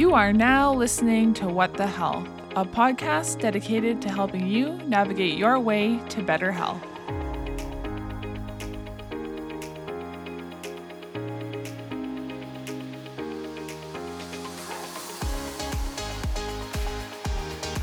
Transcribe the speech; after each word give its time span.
You 0.00 0.14
are 0.14 0.32
now 0.32 0.72
listening 0.72 1.34
to 1.34 1.46
What 1.46 1.74
the 1.74 1.86
Health, 1.86 2.26
a 2.56 2.64
podcast 2.64 3.38
dedicated 3.38 4.00
to 4.00 4.08
helping 4.08 4.46
you 4.46 4.78
navigate 4.86 5.36
your 5.36 5.58
way 5.60 6.00
to 6.08 6.22
better 6.22 6.50
health. 6.50 6.80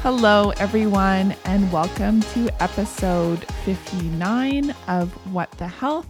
Hello, 0.01 0.49
everyone, 0.57 1.35
and 1.45 1.71
welcome 1.71 2.21
to 2.33 2.49
episode 2.59 3.45
59 3.63 4.73
of 4.87 5.13
What 5.31 5.51
the 5.51 5.67
Health. 5.67 6.09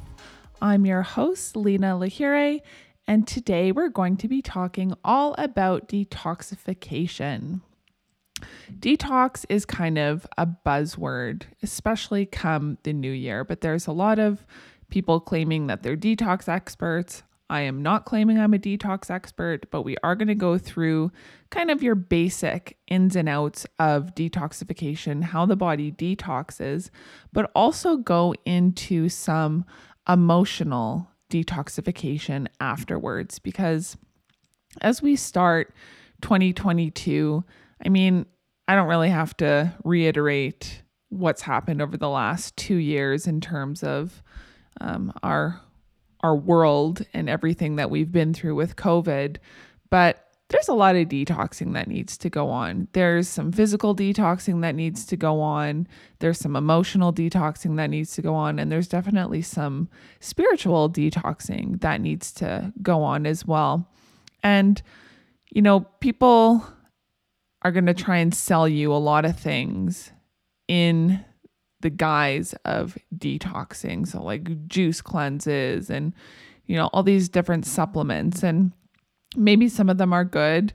I'm 0.61 0.85
your 0.85 1.01
host, 1.01 1.57
Lena 1.57 1.97
Lahire, 1.99 2.61
and 3.07 3.25
today 3.25 3.71
we're 3.71 3.89
going 3.89 4.17
to 4.17 4.27
be 4.27 4.41
talking 4.41 4.93
all 5.03 5.33
about 5.37 5.87
detoxification. 5.87 7.61
Detox 8.79 9.45
is 9.49 9.65
kind 9.65 9.97
of 9.97 10.27
a 10.37 10.45
buzzword, 10.45 11.43
especially 11.63 12.25
come 12.25 12.77
the 12.83 12.93
new 12.93 13.11
year, 13.11 13.43
but 13.43 13.61
there's 13.61 13.87
a 13.87 13.91
lot 13.91 14.19
of 14.19 14.45
people 14.89 15.19
claiming 15.19 15.67
that 15.67 15.83
they're 15.83 15.97
detox 15.97 16.47
experts. 16.47 17.23
I 17.49 17.61
am 17.61 17.81
not 17.81 18.05
claiming 18.05 18.37
I'm 18.37 18.53
a 18.53 18.59
detox 18.59 19.09
expert, 19.09 19.71
but 19.71 19.83
we 19.83 19.95
are 20.03 20.15
going 20.15 20.27
to 20.27 20.35
go 20.35 20.57
through 20.57 21.11
kind 21.49 21.71
of 21.71 21.81
your 21.81 21.95
basic 21.95 22.77
ins 22.87 23.15
and 23.15 23.29
outs 23.29 23.65
of 23.79 24.13
detoxification, 24.13 25.23
how 25.23 25.45
the 25.45 25.55
body 25.55 25.91
detoxes, 25.91 26.89
but 27.31 27.49
also 27.55 27.95
go 27.95 28.35
into 28.45 29.07
some 29.07 29.63
emotional 30.09 31.07
detoxification 31.29 32.47
afterwards 32.59 33.39
because 33.39 33.97
as 34.81 35.01
we 35.01 35.15
start 35.15 35.73
2022, 36.21 37.43
I 37.85 37.89
mean, 37.89 38.25
I 38.67 38.75
don't 38.75 38.87
really 38.87 39.09
have 39.09 39.35
to 39.37 39.73
reiterate 39.83 40.83
what's 41.09 41.41
happened 41.41 41.81
over 41.81 41.97
the 41.97 42.09
last 42.09 42.55
two 42.57 42.75
years 42.75 43.27
in 43.27 43.39
terms 43.39 43.83
of 43.83 44.21
um, 44.81 45.13
our 45.23 45.61
our 46.21 46.35
world 46.35 47.05
and 47.13 47.29
everything 47.29 47.75
that 47.75 47.91
we've 47.91 48.11
been 48.11 48.33
through 48.33 48.55
with 48.55 48.75
COVID, 48.75 49.37
but 49.91 50.26
there's 50.49 50.69
a 50.69 50.73
lot 50.73 50.95
of 50.95 51.09
detoxing 51.09 51.73
that 51.73 51.89
needs 51.89 52.17
to 52.17 52.29
go 52.29 52.49
on. 52.49 52.87
There's 52.93 53.27
some 53.27 53.51
physical 53.51 53.93
detoxing 53.93 54.61
that 54.61 54.75
needs 54.75 55.05
to 55.07 55.17
go 55.17 55.41
on. 55.41 55.87
There's 56.19 56.39
some 56.39 56.55
emotional 56.55 57.11
detoxing 57.11 57.75
that 57.77 57.89
needs 57.89 58.13
to 58.15 58.21
go 58.21 58.33
on. 58.33 58.57
And 58.57 58.71
there's 58.71 58.87
definitely 58.87 59.41
some 59.41 59.89
spiritual 60.21 60.89
detoxing 60.89 61.81
that 61.81 61.99
needs 61.99 62.31
to 62.33 62.71
go 62.81 63.03
on 63.03 63.25
as 63.25 63.45
well. 63.45 63.89
And, 64.41 64.81
you 65.51 65.61
know, 65.61 65.81
people 65.99 66.65
are 67.63 67.71
going 67.71 67.87
to 67.87 67.93
try 67.93 68.17
and 68.17 68.33
sell 68.33 68.69
you 68.69 68.93
a 68.93 68.95
lot 68.95 69.25
of 69.25 69.37
things 69.37 70.11
in 70.69 71.25
the 71.81 71.89
guise 71.89 72.53
of 72.63 72.97
detoxing. 73.13 74.07
So, 74.07 74.23
like 74.23 74.67
juice 74.67 75.01
cleanses 75.01 75.89
and, 75.89 76.13
you 76.65 76.77
know, 76.77 76.87
all 76.93 77.03
these 77.03 77.27
different 77.27 77.65
supplements. 77.65 78.43
And, 78.43 78.71
Maybe 79.37 79.69
some 79.69 79.89
of 79.89 79.97
them 79.97 80.11
are 80.13 80.25
good, 80.25 80.73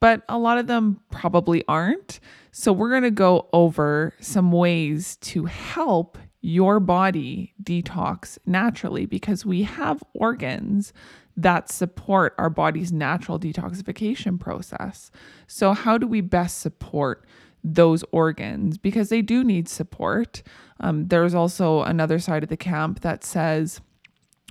but 0.00 0.22
a 0.28 0.38
lot 0.38 0.58
of 0.58 0.66
them 0.66 1.00
probably 1.10 1.64
aren't. 1.68 2.20
So, 2.52 2.72
we're 2.72 2.90
going 2.90 3.04
to 3.04 3.10
go 3.10 3.48
over 3.52 4.14
some 4.20 4.50
ways 4.52 5.16
to 5.22 5.44
help 5.44 6.18
your 6.42 6.80
body 6.80 7.54
detox 7.62 8.38
naturally 8.46 9.06
because 9.06 9.44
we 9.44 9.62
have 9.62 10.02
organs 10.14 10.92
that 11.36 11.70
support 11.70 12.34
our 12.38 12.50
body's 12.50 12.92
natural 12.92 13.38
detoxification 13.38 14.38
process. 14.38 15.10
So, 15.46 15.72
how 15.72 15.98
do 15.98 16.06
we 16.06 16.20
best 16.20 16.60
support 16.60 17.24
those 17.62 18.04
organs? 18.10 18.78
Because 18.78 19.08
they 19.08 19.22
do 19.22 19.44
need 19.44 19.68
support. 19.68 20.42
Um, 20.80 21.08
there's 21.08 21.34
also 21.34 21.82
another 21.82 22.18
side 22.18 22.42
of 22.42 22.48
the 22.48 22.56
camp 22.56 23.00
that 23.00 23.24
says, 23.24 23.80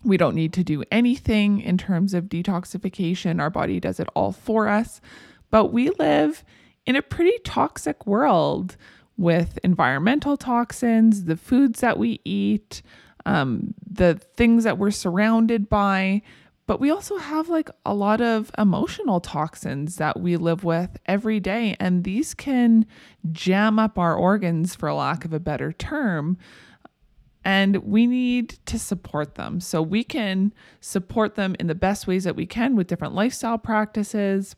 we 0.04 0.18
don't 0.18 0.36
need 0.36 0.54
to 0.54 0.64
do 0.64 0.84
anything 0.92 1.62
in 1.62 1.78
terms 1.78 2.14
of 2.14 2.26
detoxification. 2.26 3.40
Our 3.40 3.50
body 3.50 3.80
does 3.80 4.00
it 4.00 4.08
all 4.16 4.32
for 4.32 4.68
us. 4.68 5.02
But 5.52 5.68
we 5.68 5.90
live 5.92 6.44
in 6.86 6.96
a 6.96 7.02
pretty 7.02 7.38
toxic 7.44 8.06
world 8.06 8.78
with 9.18 9.60
environmental 9.64 10.38
toxins, 10.38 11.26
the 11.26 11.36
foods 11.36 11.82
that 11.82 11.98
we 11.98 12.22
eat, 12.24 12.82
um, 13.26 13.74
the 13.86 14.16
things 14.38 14.64
that 14.64 14.78
we're 14.78 14.92
surrounded 14.92 15.68
by. 15.68 16.22
But 16.68 16.80
we 16.80 16.92
also 16.92 17.18
have 17.18 17.50
like 17.50 17.70
a 17.86 17.94
lot 17.94 18.22
of 18.22 18.52
emotional 18.58 19.20
toxins 19.20 19.98
that 19.98 20.20
we 20.20 20.38
live 20.38 20.64
with 20.64 20.98
every 21.08 21.40
day. 21.40 21.76
And 21.80 22.04
these 22.04 22.34
can 22.34 22.86
jam 23.32 23.80
up 23.80 23.98
our 23.98 24.16
organs, 24.16 24.76
for 24.76 24.94
lack 24.94 25.26
of 25.26 25.34
a 25.34 25.40
better 25.40 25.72
term 25.72 26.38
and 27.46 27.78
we 27.78 28.06
need 28.06 28.60
to 28.66 28.78
support 28.78 29.36
them. 29.36 29.60
So 29.60 29.82
we 29.82 30.04
can 30.04 30.54
support 30.82 31.36
them 31.36 31.56
in 31.60 31.68
the 31.68 31.76
best 31.76 32.08
ways 32.08 32.26
that 32.26 32.36
we 32.36 32.46
can 32.46 32.76
with 32.76 32.88
different 32.88 33.16
lifestyle 33.16 33.58
practices 33.58 34.56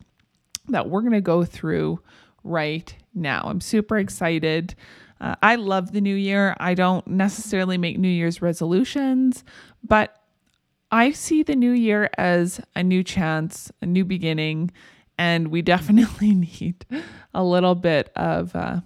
that 0.67 0.89
we're 0.89 1.01
going 1.01 1.13
to 1.13 1.21
go 1.21 1.43
through 1.43 2.01
right 2.43 2.95
now. 3.13 3.43
I'm 3.45 3.61
super 3.61 3.97
excited. 3.97 4.75
Uh, 5.19 5.35
I 5.43 5.55
love 5.55 5.91
the 5.91 6.01
new 6.01 6.15
year. 6.15 6.55
I 6.59 6.73
don't 6.73 7.05
necessarily 7.05 7.77
make 7.77 7.99
New 7.99 8.09
Year's 8.09 8.41
resolutions, 8.41 9.43
but 9.83 10.17
I 10.91 11.11
see 11.11 11.43
the 11.43 11.55
new 11.55 11.71
year 11.71 12.09
as 12.17 12.59
a 12.75 12.83
new 12.83 13.03
chance, 13.03 13.71
a 13.81 13.85
new 13.85 14.03
beginning, 14.03 14.71
and 15.17 15.49
we 15.49 15.61
definitely 15.61 16.33
need 16.33 16.85
a 17.33 17.43
little 17.43 17.75
bit 17.75 18.11
of 18.15 18.55
uh, 18.55 18.81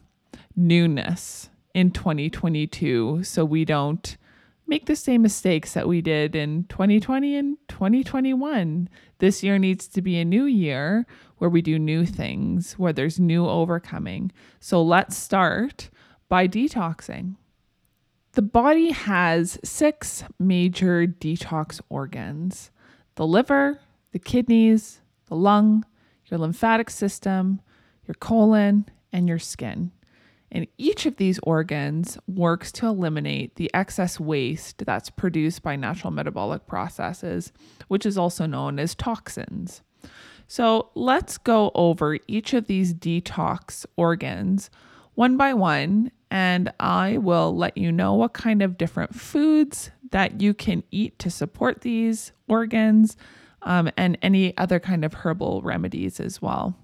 newness 0.56 1.50
in 1.76 1.92
2022 1.92 3.22
so 3.24 3.44
we 3.44 3.66
don't 3.66 4.16
make 4.66 4.86
the 4.86 4.96
same 4.96 5.22
mistakes 5.22 5.74
that 5.74 5.88
we 5.88 6.02
did 6.02 6.34
in 6.34 6.64
2020 6.70 7.36
and 7.36 7.58
2021. 7.68 8.90
This 9.20 9.44
year 9.44 9.60
needs 9.60 9.88
to 9.90 10.02
be 10.02 10.18
a 10.18 10.26
new 10.26 10.46
year 10.46 11.06
where 11.38 11.50
we 11.50 11.62
do 11.62 11.78
new 11.78 12.06
things, 12.06 12.80
where 12.80 12.94
there's 12.94 13.20
new 13.20 13.46
overcoming. 13.46 14.32
So 14.60 14.82
let's 14.82 15.18
start 15.18 15.90
by 16.30 16.48
detoxing. 16.48 17.36
The 18.32 18.42
body 18.42 18.92
has 18.92 19.60
six 19.64 20.24
major 20.40 21.06
detox 21.06 21.82
organs 21.90 22.72
the 23.16 23.28
liver, 23.28 23.80
the 24.12 24.20
kidneys, 24.20 25.02
the 25.28 25.36
lung, 25.36 25.86
your 26.28 26.38
lymphatic 26.38 26.90
system, 26.90 27.62
your 28.08 28.16
colon, 28.16 28.86
and 29.14 29.30
your 29.30 29.40
skin. 29.40 29.92
And 30.56 30.68
each 30.78 31.06
of 31.06 31.18
these 31.18 31.38
organs 31.44 32.18
works 32.30 32.72
to 32.74 32.88
eliminate 32.88 33.56
the 33.56 33.70
excess 33.74 34.22
waste 34.22 34.86
that's 34.86 35.10
produced 35.10 35.62
by 35.64 35.76
natural 35.76 36.12
metabolic 36.12 36.66
processes, 36.66 37.52
which 37.90 38.06
is 38.06 38.18
also 38.18 38.46
known 38.46 38.80
as 38.80 38.96
toxins. 38.96 39.82
So 40.48 40.92
let's 40.96 41.38
go 41.38 41.72
over 41.76 42.20
each 42.28 42.54
of 42.54 42.68
these 42.68 42.94
detox 42.94 43.86
organs 43.98 44.70
one 45.16 45.36
by 45.36 45.54
one, 45.54 46.10
and 46.32 46.72
I 46.80 47.18
will 47.18 47.54
let 47.54 47.78
you 47.78 47.92
know 47.92 48.14
what 48.14 48.32
kind 48.32 48.62
of 48.62 48.78
different 48.78 49.14
foods 49.14 49.92
that 50.12 50.40
you 50.40 50.54
can 50.54 50.84
eat 50.90 51.20
to 51.20 51.30
support 51.30 51.82
these 51.82 52.32
organs 52.48 53.18
um, 53.62 53.92
and 53.98 54.18
any 54.22 54.58
other 54.58 54.80
kind 54.80 55.04
of 55.04 55.14
herbal 55.14 55.62
remedies 55.64 56.22
as 56.22 56.42
well. 56.42 56.78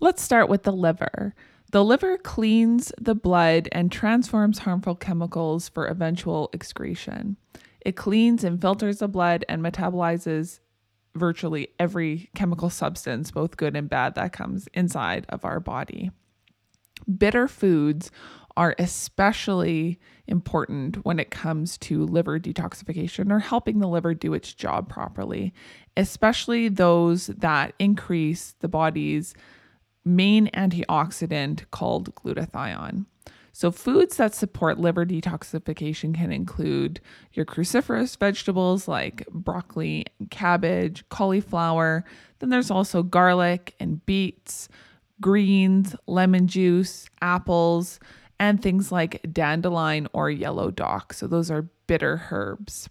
Let's 0.00 0.22
start 0.22 0.48
with 0.48 0.62
the 0.62 0.72
liver. 0.72 1.34
The 1.72 1.84
liver 1.84 2.16
cleans 2.18 2.92
the 3.00 3.14
blood 3.14 3.68
and 3.72 3.90
transforms 3.90 4.58
harmful 4.60 4.94
chemicals 4.94 5.68
for 5.68 5.86
eventual 5.86 6.48
excretion. 6.52 7.36
It 7.80 7.96
cleans 7.96 8.44
and 8.44 8.60
filters 8.60 8.98
the 8.98 9.08
blood 9.08 9.44
and 9.48 9.62
metabolizes 9.62 10.60
virtually 11.14 11.68
every 11.78 12.30
chemical 12.34 12.70
substance, 12.70 13.30
both 13.30 13.56
good 13.56 13.74
and 13.74 13.88
bad, 13.88 14.14
that 14.14 14.32
comes 14.32 14.68
inside 14.74 15.26
of 15.28 15.44
our 15.44 15.60
body. 15.60 16.10
Bitter 17.18 17.48
foods 17.48 18.10
are 18.56 18.74
especially 18.78 20.00
important 20.26 21.04
when 21.04 21.18
it 21.18 21.30
comes 21.30 21.76
to 21.78 22.04
liver 22.04 22.40
detoxification 22.40 23.30
or 23.30 23.38
helping 23.38 23.80
the 23.80 23.88
liver 23.88 24.14
do 24.14 24.32
its 24.34 24.54
job 24.54 24.88
properly, 24.88 25.52
especially 25.96 26.68
those 26.68 27.26
that 27.26 27.74
increase 27.78 28.54
the 28.60 28.68
body's 28.68 29.34
main 30.06 30.46
antioxidant 30.54 31.64
called 31.70 32.14
glutathione. 32.14 33.04
So, 33.52 33.70
foods 33.70 34.18
that 34.18 34.34
support 34.34 34.78
liver 34.78 35.06
detoxification 35.06 36.14
can 36.14 36.30
include 36.30 37.00
your 37.32 37.46
cruciferous 37.46 38.18
vegetables 38.18 38.86
like 38.86 39.26
broccoli, 39.28 40.04
cabbage, 40.30 41.08
cauliflower. 41.08 42.04
Then 42.38 42.50
there's 42.50 42.70
also 42.70 43.02
garlic 43.02 43.74
and 43.80 44.04
beets, 44.04 44.68
greens, 45.22 45.96
lemon 46.06 46.48
juice, 46.48 47.08
apples, 47.22 47.98
and 48.38 48.60
things 48.60 48.92
like 48.92 49.24
dandelion 49.32 50.06
or 50.12 50.30
yellow 50.30 50.70
dock. 50.70 51.14
So, 51.14 51.26
those 51.26 51.50
are 51.50 51.70
bitter 51.86 52.24
herbs. 52.30 52.90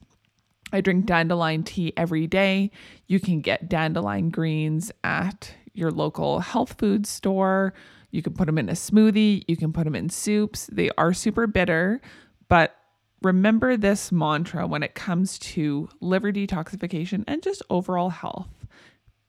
I 0.73 0.81
drink 0.81 1.05
dandelion 1.05 1.61
tea 1.61 1.93
every 1.95 2.25
day. 2.25 2.71
You 3.05 3.19
can 3.19 3.41
get 3.41 3.69
dandelion 3.69 4.31
greens 4.31 4.91
at 5.03 5.53
your 5.75 5.91
local 5.91 6.39
health 6.39 6.75
food 6.79 7.05
store. 7.05 7.73
You 8.11 8.21
can 8.21 8.33
put 8.33 8.45
them 8.45 8.57
in 8.57 8.69
a 8.69 8.73
smoothie, 8.73 9.43
you 9.47 9.57
can 9.57 9.73
put 9.73 9.83
them 9.83 9.95
in 9.95 10.09
soups. 10.09 10.69
They 10.71 10.89
are 10.97 11.13
super 11.13 11.47
bitter, 11.47 12.01
but 12.47 12.75
remember 13.21 13.75
this 13.75 14.11
mantra 14.11 14.67
when 14.67 14.83
it 14.83 14.95
comes 14.95 15.37
to 15.39 15.89
liver 15.99 16.31
detoxification 16.31 17.23
and 17.27 17.43
just 17.43 17.61
overall 17.69 18.09
health 18.09 18.65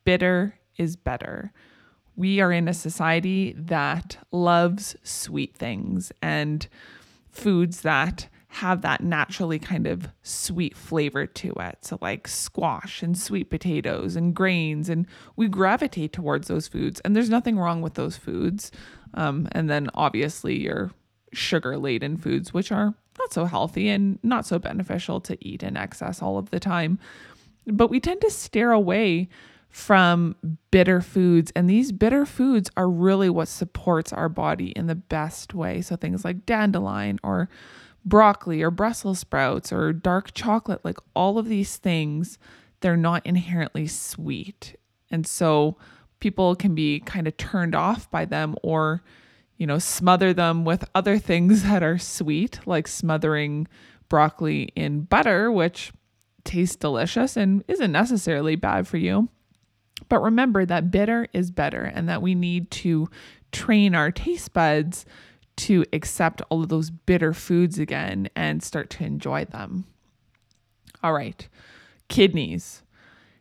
bitter 0.04 0.54
is 0.76 0.96
better. 0.96 1.52
We 2.14 2.40
are 2.40 2.52
in 2.52 2.68
a 2.68 2.74
society 2.74 3.54
that 3.58 4.16
loves 4.32 4.96
sweet 5.02 5.54
things 5.56 6.12
and 6.22 6.66
foods 7.30 7.82
that 7.82 8.28
have 8.56 8.80
that 8.80 9.02
naturally 9.02 9.58
kind 9.58 9.86
of 9.86 10.08
sweet 10.22 10.74
flavor 10.74 11.26
to 11.26 11.52
it. 11.60 11.78
So, 11.82 11.98
like 12.00 12.26
squash 12.26 13.02
and 13.02 13.16
sweet 13.16 13.50
potatoes 13.50 14.16
and 14.16 14.34
grains, 14.34 14.88
and 14.88 15.06
we 15.36 15.46
gravitate 15.46 16.14
towards 16.14 16.48
those 16.48 16.66
foods. 16.66 17.00
And 17.00 17.14
there's 17.14 17.28
nothing 17.28 17.58
wrong 17.58 17.82
with 17.82 17.94
those 17.94 18.16
foods. 18.16 18.72
Um, 19.12 19.46
and 19.52 19.68
then 19.68 19.90
obviously, 19.94 20.58
your 20.58 20.90
sugar 21.34 21.76
laden 21.76 22.16
foods, 22.16 22.54
which 22.54 22.72
are 22.72 22.94
not 23.18 23.32
so 23.32 23.44
healthy 23.44 23.90
and 23.90 24.18
not 24.22 24.46
so 24.46 24.58
beneficial 24.58 25.20
to 25.20 25.36
eat 25.46 25.62
in 25.62 25.76
excess 25.76 26.22
all 26.22 26.38
of 26.38 26.50
the 26.50 26.60
time. 26.60 26.98
But 27.66 27.90
we 27.90 28.00
tend 28.00 28.22
to 28.22 28.30
steer 28.30 28.72
away 28.72 29.28
from 29.68 30.34
bitter 30.70 31.02
foods. 31.02 31.52
And 31.54 31.68
these 31.68 31.92
bitter 31.92 32.24
foods 32.24 32.70
are 32.78 32.88
really 32.88 33.28
what 33.28 33.48
supports 33.48 34.14
our 34.14 34.30
body 34.30 34.68
in 34.70 34.86
the 34.86 34.94
best 34.94 35.52
way. 35.52 35.82
So 35.82 35.96
things 35.96 36.24
like 36.24 36.46
dandelion 36.46 37.20
or 37.22 37.50
broccoli 38.06 38.62
or 38.62 38.70
Brussels 38.70 39.18
sprouts 39.18 39.72
or 39.72 39.92
dark 39.92 40.32
chocolate, 40.32 40.84
like 40.84 40.98
all 41.14 41.38
of 41.38 41.48
these 41.48 41.76
things, 41.76 42.38
they're 42.80 42.96
not 42.96 43.26
inherently 43.26 43.86
sweet. 43.86 44.76
And 45.10 45.26
so 45.26 45.76
people 46.20 46.54
can 46.54 46.74
be 46.74 47.00
kind 47.00 47.26
of 47.26 47.36
turned 47.36 47.74
off 47.74 48.10
by 48.10 48.24
them 48.24 48.54
or, 48.62 49.02
you 49.58 49.66
know, 49.66 49.78
smother 49.78 50.32
them 50.32 50.64
with 50.64 50.88
other 50.94 51.18
things 51.18 51.62
that 51.64 51.82
are 51.82 51.98
sweet, 51.98 52.60
like 52.64 52.88
smothering 52.88 53.66
broccoli 54.08 54.70
in 54.76 55.00
butter, 55.02 55.50
which 55.50 55.92
tastes 56.44 56.76
delicious 56.76 57.36
and 57.36 57.64
isn't 57.66 57.90
necessarily 57.90 58.54
bad 58.54 58.86
for 58.86 58.98
you. 58.98 59.28
But 60.08 60.22
remember 60.22 60.64
that 60.64 60.92
bitter 60.92 61.26
is 61.32 61.50
better 61.50 61.82
and 61.82 62.08
that 62.08 62.22
we 62.22 62.36
need 62.36 62.70
to 62.70 63.08
train 63.50 63.94
our 63.94 64.12
taste 64.12 64.52
buds 64.52 65.06
to 65.56 65.84
accept 65.92 66.42
all 66.48 66.62
of 66.62 66.68
those 66.68 66.90
bitter 66.90 67.32
foods 67.32 67.78
again 67.78 68.28
and 68.36 68.62
start 68.62 68.90
to 68.90 69.04
enjoy 69.04 69.44
them. 69.44 69.84
All 71.02 71.12
right, 71.12 71.48
kidneys. 72.08 72.82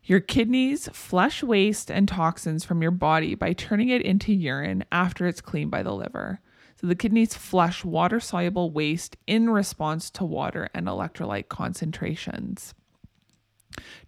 Your 0.04 0.20
kidneys 0.20 0.88
flush 0.94 1.42
waste 1.42 1.90
and 1.90 2.08
toxins 2.08 2.64
from 2.64 2.82
your 2.82 2.92
body 2.92 3.34
by 3.34 3.54
turning 3.54 3.90
it 3.90 4.04
into 4.04 4.34
urine 4.34 4.86
after 4.92 5.26
it's 5.26 5.42
cleaned 5.42 5.72
by 5.72 5.82
the 5.82 5.94
liver. 5.94 6.40
So 6.80 6.88
the 6.88 6.96
kidneys 6.96 7.34
flush 7.34 7.84
water 7.84 8.20
soluble 8.20 8.70
waste 8.70 9.18
in 9.26 9.50
response 9.50 10.10
to 10.12 10.24
water 10.24 10.70
and 10.74 10.88
electrolyte 10.88 11.50
concentrations. 11.50 12.76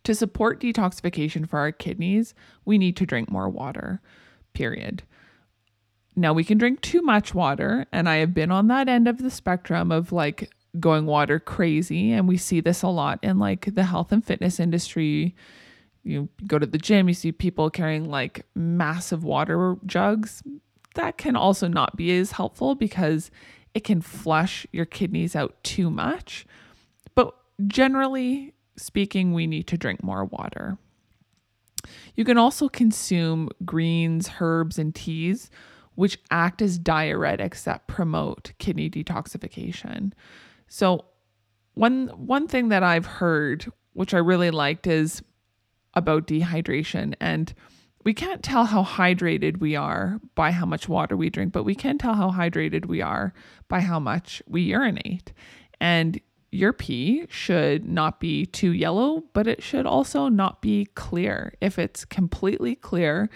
To 0.04 0.14
support 0.14 0.62
detoxification 0.62 1.50
for 1.50 1.60
our 1.60 1.72
kidneys, 1.72 2.34
we 2.64 2.78
need 2.78 2.96
to 2.98 3.06
drink 3.06 3.32
more 3.32 3.50
water, 3.50 4.02
period. 4.54 5.04
Now, 6.18 6.34
we 6.34 6.44
can 6.44 6.58
drink 6.58 6.82
too 6.82 7.04
much 7.04 7.36
water, 7.36 7.86
and 7.92 8.10
I 8.10 8.16
have 8.16 8.34
been 8.34 8.52
on 8.52 8.68
that 8.70 8.90
end 8.90 9.08
of 9.08 9.20
the 9.20 9.30
spectrum 9.30 9.92
of 9.92 10.12
like 10.12 10.52
going 10.80 11.06
water 11.06 11.40
crazy. 11.40 12.12
And 12.12 12.28
we 12.28 12.38
see 12.38 12.60
this 12.60 12.82
a 12.82 12.88
lot 12.88 13.20
in 13.22 13.38
like 13.38 13.74
the 13.76 13.84
health 13.84 14.12
and 14.12 14.26
fitness 14.26 14.60
industry. 14.60 15.36
You 16.04 16.28
go 16.48 16.58
to 16.58 16.66
the 16.66 16.80
gym, 16.80 17.08
you 17.08 17.14
see 17.14 17.32
people 17.32 17.70
carrying 17.70 18.10
like 18.10 18.48
massive 18.56 19.24
water 19.24 19.78
jugs. 19.86 20.42
That 20.96 21.20
can 21.20 21.36
also 21.36 21.68
not 21.68 21.96
be 21.96 22.18
as 22.18 22.32
helpful 22.32 22.74
because 22.74 23.30
it 23.76 23.84
can 23.84 24.02
flush 24.02 24.66
your 24.72 24.86
kidneys 24.86 25.36
out 25.36 25.64
too 25.64 25.92
much. 25.92 26.48
But 27.14 27.36
generally 27.68 28.56
speaking, 28.76 29.34
we 29.34 29.46
need 29.46 29.68
to 29.68 29.78
drink 29.78 30.02
more 30.02 30.26
water. 30.26 30.80
You 32.16 32.26
can 32.26 32.40
also 32.40 32.70
consume 32.70 33.50
greens, 33.64 34.32
herbs, 34.42 34.80
and 34.80 34.96
teas 34.96 35.52
which 35.98 36.20
act 36.30 36.62
as 36.62 36.78
diuretics 36.78 37.64
that 37.64 37.88
promote 37.88 38.52
kidney 38.60 38.88
detoxification. 38.88 40.14
So, 40.68 41.06
one 41.74 42.10
one 42.10 42.48
thing 42.48 42.70
that 42.70 42.84
I've 42.84 43.08
heard, 43.08 43.66
which 43.94 44.14
I 44.14 44.20
really 44.20 44.52
liked, 44.52 44.86
is 44.86 45.24
about 45.96 46.28
dehydration. 46.28 47.16
And 47.20 47.52
we 48.04 48.14
can't 48.14 48.44
tell 48.44 48.66
how 48.66 48.84
hydrated 48.84 49.60
we 49.60 49.76
are 49.76 50.22
by 50.36 50.52
how 50.52 50.68
much 50.68 50.88
water 50.88 51.18
we 51.18 51.32
drink, 51.32 51.52
but 51.52 51.64
we 51.64 51.74
can 51.74 51.98
tell 51.98 52.14
how 52.14 52.30
hydrated 52.30 52.86
we 52.86 53.02
are 53.02 53.34
by 53.68 53.80
how 53.80 54.00
much 54.00 54.44
we 54.48 54.62
urinate. 54.62 55.34
And 55.82 56.22
your 56.52 56.74
pee 56.74 57.26
should 57.28 57.90
not 57.90 58.20
be 58.20 58.46
too 58.46 58.72
yellow, 58.72 59.24
but 59.34 59.48
it 59.48 59.64
should 59.64 59.88
also 59.88 60.28
not 60.28 60.62
be 60.62 60.86
clear. 60.94 61.56
If 61.60 61.80
it's 61.80 62.06
completely 62.06 62.76
clear, 62.76 63.32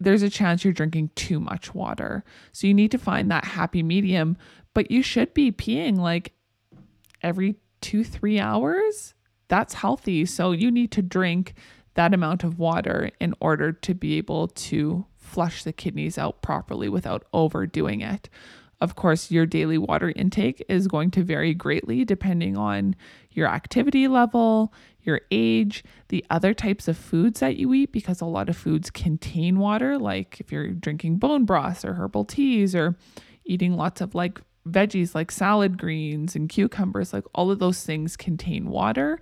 there's 0.00 0.22
a 0.22 0.30
chance 0.30 0.64
you're 0.64 0.72
drinking 0.72 1.10
too 1.14 1.38
much 1.38 1.74
water. 1.74 2.24
So 2.52 2.66
you 2.66 2.74
need 2.74 2.90
to 2.90 2.98
find 2.98 3.30
that 3.30 3.44
happy 3.44 3.82
medium, 3.82 4.36
but 4.74 4.90
you 4.90 5.02
should 5.02 5.34
be 5.34 5.52
peeing 5.52 5.98
like 5.98 6.32
every 7.22 7.56
two, 7.80 8.02
three 8.02 8.40
hours. 8.40 9.14
That's 9.48 9.74
healthy. 9.74 10.24
So 10.26 10.52
you 10.52 10.70
need 10.70 10.90
to 10.92 11.02
drink 11.02 11.54
that 11.94 12.14
amount 12.14 12.44
of 12.44 12.58
water 12.58 13.10
in 13.20 13.34
order 13.40 13.72
to 13.72 13.94
be 13.94 14.16
able 14.16 14.48
to 14.48 15.04
flush 15.16 15.62
the 15.64 15.72
kidneys 15.72 16.16
out 16.16 16.40
properly 16.40 16.88
without 16.88 17.26
overdoing 17.32 18.00
it. 18.00 18.28
Of 18.80 18.96
course, 18.96 19.30
your 19.30 19.44
daily 19.44 19.76
water 19.76 20.12
intake 20.16 20.64
is 20.68 20.88
going 20.88 21.10
to 21.12 21.22
vary 21.22 21.52
greatly 21.52 22.04
depending 22.04 22.56
on 22.56 22.96
your 23.30 23.46
activity 23.46 24.08
level, 24.08 24.72
your 25.02 25.20
age, 25.30 25.84
the 26.08 26.24
other 26.30 26.54
types 26.54 26.88
of 26.88 26.96
foods 26.96 27.40
that 27.40 27.56
you 27.56 27.72
eat, 27.74 27.92
because 27.92 28.20
a 28.20 28.26
lot 28.26 28.48
of 28.48 28.56
foods 28.56 28.90
contain 28.90 29.58
water, 29.58 29.98
like 29.98 30.40
if 30.40 30.50
you're 30.50 30.68
drinking 30.68 31.16
bone 31.16 31.44
broths 31.44 31.84
or 31.84 31.94
herbal 31.94 32.24
teas 32.24 32.74
or 32.74 32.96
eating 33.44 33.76
lots 33.76 34.00
of 34.00 34.14
like 34.14 34.40
veggies 34.68 35.14
like 35.14 35.30
salad 35.30 35.76
greens 35.78 36.34
and 36.34 36.48
cucumbers, 36.48 37.12
like 37.12 37.24
all 37.34 37.50
of 37.50 37.58
those 37.58 37.84
things 37.84 38.16
contain 38.16 38.70
water. 38.70 39.18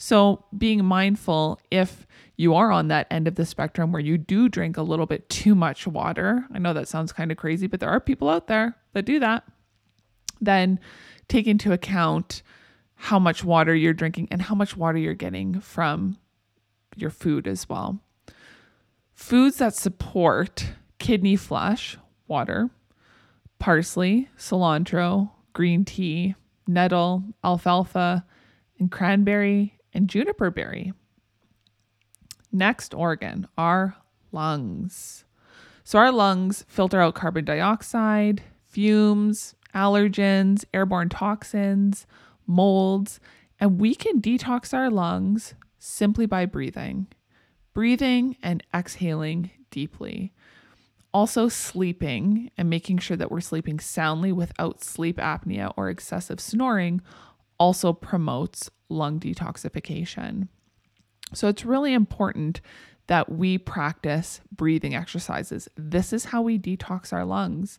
So, 0.00 0.44
being 0.56 0.84
mindful 0.84 1.60
if 1.72 2.06
you 2.36 2.54
are 2.54 2.70
on 2.70 2.86
that 2.86 3.08
end 3.10 3.26
of 3.26 3.34
the 3.34 3.44
spectrum 3.44 3.90
where 3.90 4.00
you 4.00 4.16
do 4.16 4.48
drink 4.48 4.76
a 4.76 4.82
little 4.82 5.06
bit 5.06 5.28
too 5.28 5.56
much 5.56 5.88
water, 5.88 6.46
I 6.54 6.60
know 6.60 6.72
that 6.72 6.86
sounds 6.86 7.12
kind 7.12 7.32
of 7.32 7.36
crazy, 7.36 7.66
but 7.66 7.80
there 7.80 7.90
are 7.90 7.98
people 7.98 8.30
out 8.30 8.46
there 8.46 8.76
that 8.92 9.04
do 9.04 9.18
that, 9.18 9.42
then 10.40 10.78
take 11.26 11.48
into 11.48 11.72
account 11.72 12.42
how 12.94 13.18
much 13.18 13.42
water 13.42 13.74
you're 13.74 13.92
drinking 13.92 14.28
and 14.30 14.40
how 14.40 14.54
much 14.54 14.76
water 14.76 14.98
you're 14.98 15.14
getting 15.14 15.58
from 15.58 16.16
your 16.94 17.10
food 17.10 17.48
as 17.48 17.68
well. 17.68 18.00
Foods 19.14 19.56
that 19.56 19.74
support 19.74 20.74
kidney 21.00 21.34
flush, 21.34 21.98
water, 22.28 22.70
parsley, 23.58 24.28
cilantro, 24.38 25.32
green 25.54 25.84
tea, 25.84 26.36
nettle, 26.68 27.24
alfalfa, 27.42 28.24
and 28.78 28.92
cranberry 28.92 29.74
and 29.92 30.08
juniper 30.08 30.50
berry. 30.50 30.92
Next 32.52 32.94
organ, 32.94 33.46
our 33.56 33.96
lungs. 34.32 35.24
So, 35.84 35.98
our 35.98 36.12
lungs 36.12 36.64
filter 36.68 37.00
out 37.00 37.14
carbon 37.14 37.44
dioxide, 37.44 38.42
fumes, 38.66 39.54
allergens, 39.74 40.64
airborne 40.72 41.08
toxins, 41.08 42.06
molds, 42.46 43.20
and 43.60 43.80
we 43.80 43.94
can 43.94 44.20
detox 44.20 44.72
our 44.72 44.90
lungs 44.90 45.54
simply 45.78 46.26
by 46.26 46.46
breathing. 46.46 47.06
Breathing 47.74 48.36
and 48.42 48.62
exhaling 48.74 49.50
deeply. 49.70 50.32
Also, 51.12 51.48
sleeping 51.48 52.50
and 52.58 52.68
making 52.68 52.98
sure 52.98 53.16
that 53.16 53.30
we're 53.30 53.40
sleeping 53.40 53.80
soundly 53.80 54.30
without 54.30 54.84
sleep 54.84 55.16
apnea 55.16 55.72
or 55.76 55.88
excessive 55.88 56.40
snoring 56.40 57.00
also 57.58 57.92
promotes 57.92 58.70
lung 58.88 59.20
detoxification. 59.20 60.48
So 61.34 61.48
it's 61.48 61.64
really 61.64 61.92
important 61.92 62.60
that 63.08 63.30
we 63.30 63.58
practice 63.58 64.40
breathing 64.54 64.94
exercises. 64.94 65.68
This 65.76 66.12
is 66.12 66.26
how 66.26 66.42
we 66.42 66.58
detox 66.58 67.12
our 67.12 67.24
lungs. 67.24 67.78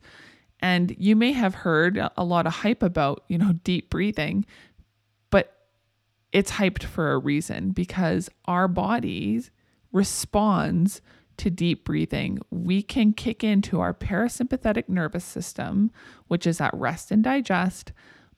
And 0.59 0.95
you 0.97 1.15
may 1.15 1.31
have 1.31 1.55
heard 1.55 1.99
a 2.17 2.23
lot 2.23 2.45
of 2.45 2.53
hype 2.53 2.83
about, 2.83 3.23
you 3.27 3.37
know, 3.37 3.53
deep 3.63 3.89
breathing, 3.89 4.45
but 5.29 5.55
it's 6.31 6.51
hyped 6.51 6.83
for 6.83 7.11
a 7.11 7.17
reason 7.17 7.71
because 7.71 8.29
our 8.45 8.67
bodies 8.67 9.51
responds 9.91 11.01
to 11.37 11.49
deep 11.49 11.85
breathing. 11.85 12.39
We 12.49 12.81
can 12.81 13.13
kick 13.13 13.43
into 13.43 13.79
our 13.79 13.93
parasympathetic 13.93 14.89
nervous 14.89 15.23
system, 15.23 15.91
which 16.27 16.45
is 16.45 16.59
at 16.59 16.73
rest 16.73 17.11
and 17.11 17.23
digest, 17.23 17.93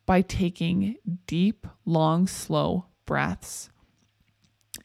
by 0.05 0.21
taking 0.21 0.97
deep, 1.27 1.67
long, 1.85 2.27
slow 2.27 2.85
breaths. 3.05 3.69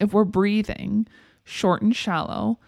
If 0.01 0.13
we're 0.13 0.25
breathing 0.25 1.07
short 1.45 1.83
and 1.83 1.95
shallow, 1.95 2.59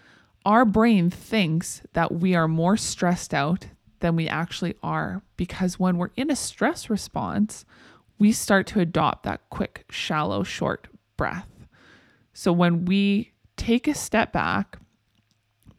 our 0.45 0.65
brain 0.65 1.11
thinks 1.11 1.83
that 1.93 2.13
we 2.13 2.35
are 2.35 2.49
more 2.49 2.77
stressed 2.77 3.35
out 3.35 3.67
than 4.01 4.17
we 4.17 4.29
actually 4.29 4.75
are 4.83 5.23
because 5.37 5.79
when 5.79 5.99
we're 5.99 6.11
in 6.17 6.31
a 6.31 6.37
stress 6.37 6.89
response, 6.89 7.65
we 8.19 8.33
start 8.33 8.67
to 8.69 8.81
adopt 8.81 9.25
that 9.25 9.41
quick, 9.51 9.85
shallow, 9.91 10.43
short 10.43 10.89
breath. 11.17 11.49
So 12.33 12.53
when 12.53 12.85
we 12.85 13.33
take 13.57 13.89
a 13.89 13.95
step 13.95 14.33
back, 14.33 14.79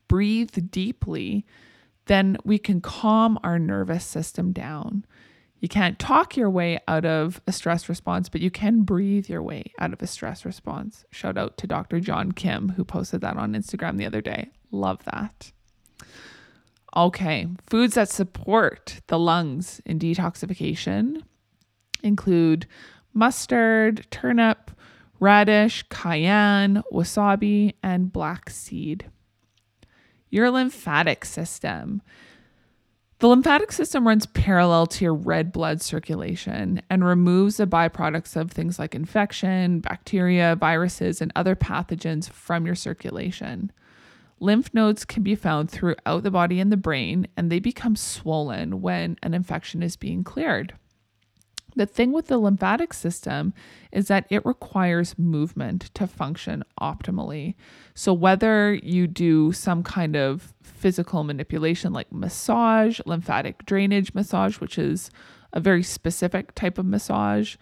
breathe 0.08 0.72
deeply, 0.72 1.46
then 2.06 2.38
we 2.44 2.58
can 2.58 2.82
calm 2.82 3.40
our 3.44 3.58
nervous 3.60 4.04
system 4.04 4.52
down. 4.52 5.06
You 5.60 5.68
can't 5.68 6.00
talk 6.00 6.38
your 6.38 6.50
way 6.50 6.80
out 6.88 7.06
of 7.06 7.42
a 7.46 7.52
stress 7.52 7.90
response, 7.90 8.30
but 8.30 8.42
you 8.42 8.50
can 8.50 8.84
breathe 8.84 9.28
your 9.28 9.44
way 9.44 9.74
out 9.80 9.92
of 9.92 10.02
a 10.02 10.08
stress 10.08 10.46
response. 10.46 11.04
Shout 11.12 11.38
out 11.38 11.58
to 11.58 11.68
Dr. 11.68 12.00
John 12.00 12.32
Kim, 12.32 12.70
who 12.70 12.86
posted 12.86 13.22
that 13.22 13.38
on 13.38 13.54
Instagram 13.54 13.98
the 13.98 14.06
other 14.06 14.22
day. 14.22 14.52
Love 14.72 15.04
that. 15.06 15.52
Okay, 16.96 17.48
foods 17.68 17.96
that 17.96 18.10
support 18.10 19.02
the 19.08 19.20
lungs 19.20 19.82
in 19.86 20.00
detoxification 20.00 21.24
include 22.02 22.66
mustard, 23.14 24.08
turnip, 24.10 24.72
radish, 25.20 25.84
cayenne, 25.90 26.82
wasabi, 26.92 27.74
and 27.84 28.12
black 28.12 28.50
seed. 28.50 29.10
Your 30.30 30.50
lymphatic 30.50 31.26
system. 31.26 32.02
The 33.20 33.28
lymphatic 33.28 33.74
system 33.74 34.08
runs 34.08 34.26
parallel 34.28 34.88
to 34.88 35.04
your 35.04 35.14
red 35.14 35.52
blood 35.52 35.82
circulation 35.82 36.82
and 36.90 37.04
removes 37.04 37.58
the 37.58 37.68
byproducts 37.68 38.38
of 38.38 38.50
things 38.50 38.80
like 38.80 38.96
infection, 38.96 39.82
bacteria, 39.82 40.56
viruses, 40.56 41.22
and 41.22 41.30
other 41.36 41.54
pathogens 41.54 42.30
from 42.30 42.66
your 42.66 42.76
circulation. 42.76 43.74
Lymph 44.40 44.74
nodes 44.74 45.04
can 45.04 45.22
be 45.22 45.36
found 45.36 45.70
throughout 45.70 46.24
the 46.24 46.32
body 46.32 46.62
and 46.62 46.72
the 46.72 46.78
brain, 46.78 47.28
and 47.36 47.52
they 47.52 47.60
become 47.60 47.98
swollen 47.98 48.80
when 48.80 49.18
an 49.22 49.34
infection 49.34 49.84
is 49.84 49.98
being 49.98 50.24
cleared. 50.24 50.76
The 51.80 51.86
thing 51.86 52.12
with 52.12 52.28
the 52.28 52.38
lymphatic 52.38 52.94
system 52.94 53.54
is 53.94 54.10
that 54.10 54.26
it 54.30 54.46
requires 54.46 55.18
movement 55.18 55.84
to 55.94 56.08
function 56.08 56.66
optimally. 56.82 57.56
So, 57.94 58.12
whether 58.12 58.74
you 58.74 59.08
do 59.08 59.54
some 59.54 59.84
kind 59.84 60.18
of 60.18 60.54
physical 60.62 61.24
manipulation 61.24 61.94
like 61.94 62.12
massage, 62.12 63.00
lymphatic 63.06 63.66
drainage 63.66 64.14
massage, 64.14 64.60
which 64.60 64.78
is 64.78 65.10
a 65.54 65.62
very 65.62 65.82
specific 65.82 66.54
type 66.54 66.78
of 66.78 66.86
massage, 66.86 67.56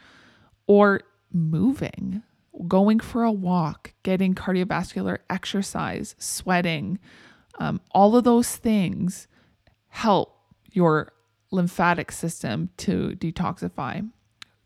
or 0.66 1.02
moving, 1.32 2.24
going 2.68 3.00
for 3.00 3.24
a 3.24 3.32
walk, 3.32 3.94
getting 4.02 4.34
cardiovascular 4.34 5.20
exercise, 5.30 6.16
sweating, 6.18 6.98
um, 7.60 7.80
all 7.92 8.16
of 8.16 8.24
those 8.24 8.56
things 8.56 9.28
help 9.90 10.40
your 10.72 11.14
lymphatic 11.52 12.12
system 12.12 12.70
to 12.78 13.16
detoxify. 13.18 14.10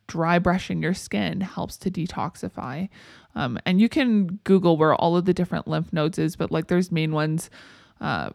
Dry 0.07 0.39
brushing 0.39 0.81
your 0.81 0.93
skin 0.93 1.41
helps 1.41 1.77
to 1.77 1.91
detoxify. 1.91 2.89
Um, 3.35 3.57
and 3.65 3.79
you 3.79 3.87
can 3.87 4.39
Google 4.43 4.77
where 4.77 4.93
all 4.95 5.15
of 5.15 5.25
the 5.25 5.33
different 5.33 5.67
lymph 5.67 5.93
nodes 5.93 6.19
is, 6.19 6.35
but 6.35 6.51
like 6.51 6.67
there's 6.67 6.91
main 6.91 7.13
ones 7.13 7.49
uh, 8.01 8.31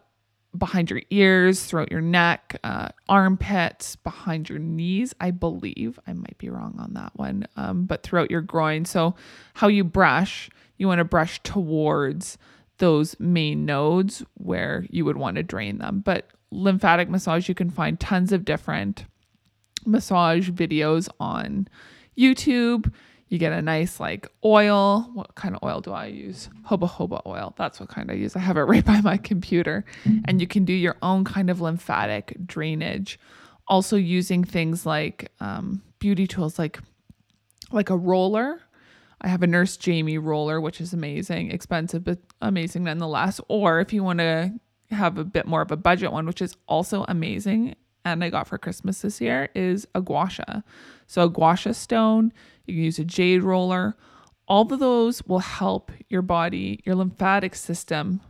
behind 0.57 0.89
your 0.89 1.01
ears, 1.09 1.65
throughout 1.65 1.91
your 1.91 2.01
neck, 2.01 2.59
uh, 2.63 2.89
armpits, 3.07 3.95
behind 3.97 4.49
your 4.49 4.59
knees. 4.59 5.13
I 5.19 5.31
believe 5.31 5.99
I 6.07 6.13
might 6.13 6.37
be 6.37 6.49
wrong 6.49 6.75
on 6.79 6.93
that 6.93 7.11
one, 7.15 7.47
um, 7.55 7.85
but 7.85 8.03
throughout 8.03 8.31
your 8.31 8.41
groin. 8.41 8.85
So, 8.85 9.15
how 9.55 9.67
you 9.67 9.83
brush, 9.83 10.49
you 10.77 10.87
want 10.87 10.99
to 10.99 11.05
brush 11.05 11.41
towards 11.43 12.37
those 12.77 13.19
main 13.19 13.65
nodes 13.65 14.23
where 14.35 14.85
you 14.89 15.03
would 15.05 15.17
want 15.17 15.35
to 15.37 15.43
drain 15.43 15.79
them. 15.79 16.01
But 16.03 16.29
lymphatic 16.51 17.09
massage, 17.09 17.49
you 17.49 17.55
can 17.55 17.69
find 17.69 17.99
tons 17.99 18.31
of 18.31 18.45
different 18.45 19.05
massage 19.85 20.49
videos 20.49 21.09
on 21.19 21.67
YouTube. 22.17 22.93
You 23.29 23.37
get 23.37 23.51
a 23.51 23.61
nice 23.61 23.99
like 23.99 24.27
oil. 24.45 25.09
What 25.13 25.35
kind 25.35 25.55
of 25.55 25.63
oil 25.63 25.81
do 25.81 25.91
I 25.91 26.05
use? 26.07 26.49
Hoba 26.69 26.89
hoba 26.89 27.21
oil. 27.25 27.53
That's 27.57 27.79
what 27.79 27.89
kind 27.89 28.09
I 28.09 28.13
use. 28.13 28.35
I 28.35 28.39
have 28.39 28.57
it 28.57 28.61
right 28.63 28.85
by 28.85 29.01
my 29.01 29.17
computer. 29.17 29.83
And 30.25 30.39
you 30.39 30.47
can 30.47 30.63
do 30.65 30.73
your 30.73 30.95
own 31.01 31.23
kind 31.23 31.49
of 31.49 31.59
lymphatic 31.59 32.35
drainage. 32.45 33.19
Also 33.67 33.97
using 33.97 34.43
things 34.43 34.85
like 34.85 35.31
um, 35.41 35.81
beauty 35.99 36.25
tools 36.25 36.57
like 36.57 36.79
like 37.71 37.89
a 37.89 37.97
roller. 37.97 38.61
I 39.19 39.27
have 39.27 39.41
a 39.41 39.47
Nurse 39.47 39.77
Jamie 39.77 40.19
roller, 40.19 40.61
which 40.61 40.79
is 40.79 40.93
amazing, 40.93 41.51
expensive 41.51 42.03
but 42.03 42.19
amazing 42.41 42.83
nonetheless. 42.83 43.41
Or 43.49 43.79
if 43.81 43.91
you 43.91 44.03
want 44.03 44.19
to 44.19 44.53
have 44.91 45.17
a 45.17 45.23
bit 45.23 45.45
more 45.45 45.61
of 45.61 45.71
a 45.71 45.77
budget 45.77 46.11
one, 46.11 46.25
which 46.25 46.41
is 46.41 46.55
also 46.67 47.05
amazing, 47.07 47.75
and 48.05 48.23
I 48.23 48.29
got 48.29 48.47
for 48.47 48.57
Christmas 48.57 49.01
this 49.01 49.19
year, 49.19 49.49
is 49.53 49.87
a 49.93 50.01
gua 50.01 50.29
sha. 50.29 50.61
So 51.07 51.23
a 51.23 51.29
gua 51.29 51.55
sha 51.55 51.71
stone 51.71 52.31
you 52.65 52.75
can 52.75 52.83
use 52.83 52.99
a 52.99 53.05
jade 53.05 53.43
roller. 53.43 53.95
All 54.47 54.71
of 54.71 54.79
those 54.79 55.23
will 55.25 55.39
help 55.39 55.91
your 56.09 56.21
body, 56.21 56.81
your 56.85 56.95
lymphatic 56.95 57.55
system 57.55 58.21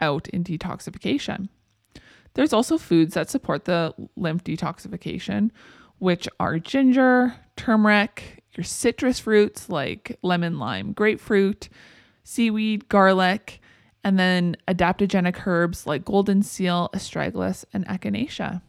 out 0.00 0.28
in 0.28 0.44
detoxification. 0.44 1.48
There's 2.34 2.52
also 2.52 2.78
foods 2.78 3.14
that 3.14 3.30
support 3.30 3.64
the 3.64 3.94
lymph 4.16 4.44
detoxification, 4.44 5.50
which 5.98 6.28
are 6.40 6.58
ginger, 6.58 7.34
turmeric, 7.56 8.42
your 8.56 8.64
citrus 8.64 9.18
fruits 9.18 9.68
like 9.68 10.18
lemon, 10.22 10.58
lime, 10.58 10.92
grapefruit, 10.92 11.68
seaweed, 12.24 12.88
garlic, 12.88 13.60
and 14.04 14.18
then 14.18 14.56
adaptogenic 14.68 15.46
herbs 15.46 15.86
like 15.86 16.04
golden 16.04 16.42
seal, 16.42 16.90
astragalus, 16.94 17.64
and 17.72 17.86
echinacea. 17.88 18.60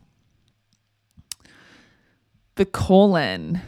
The 2.55 2.65
colon. 2.65 3.61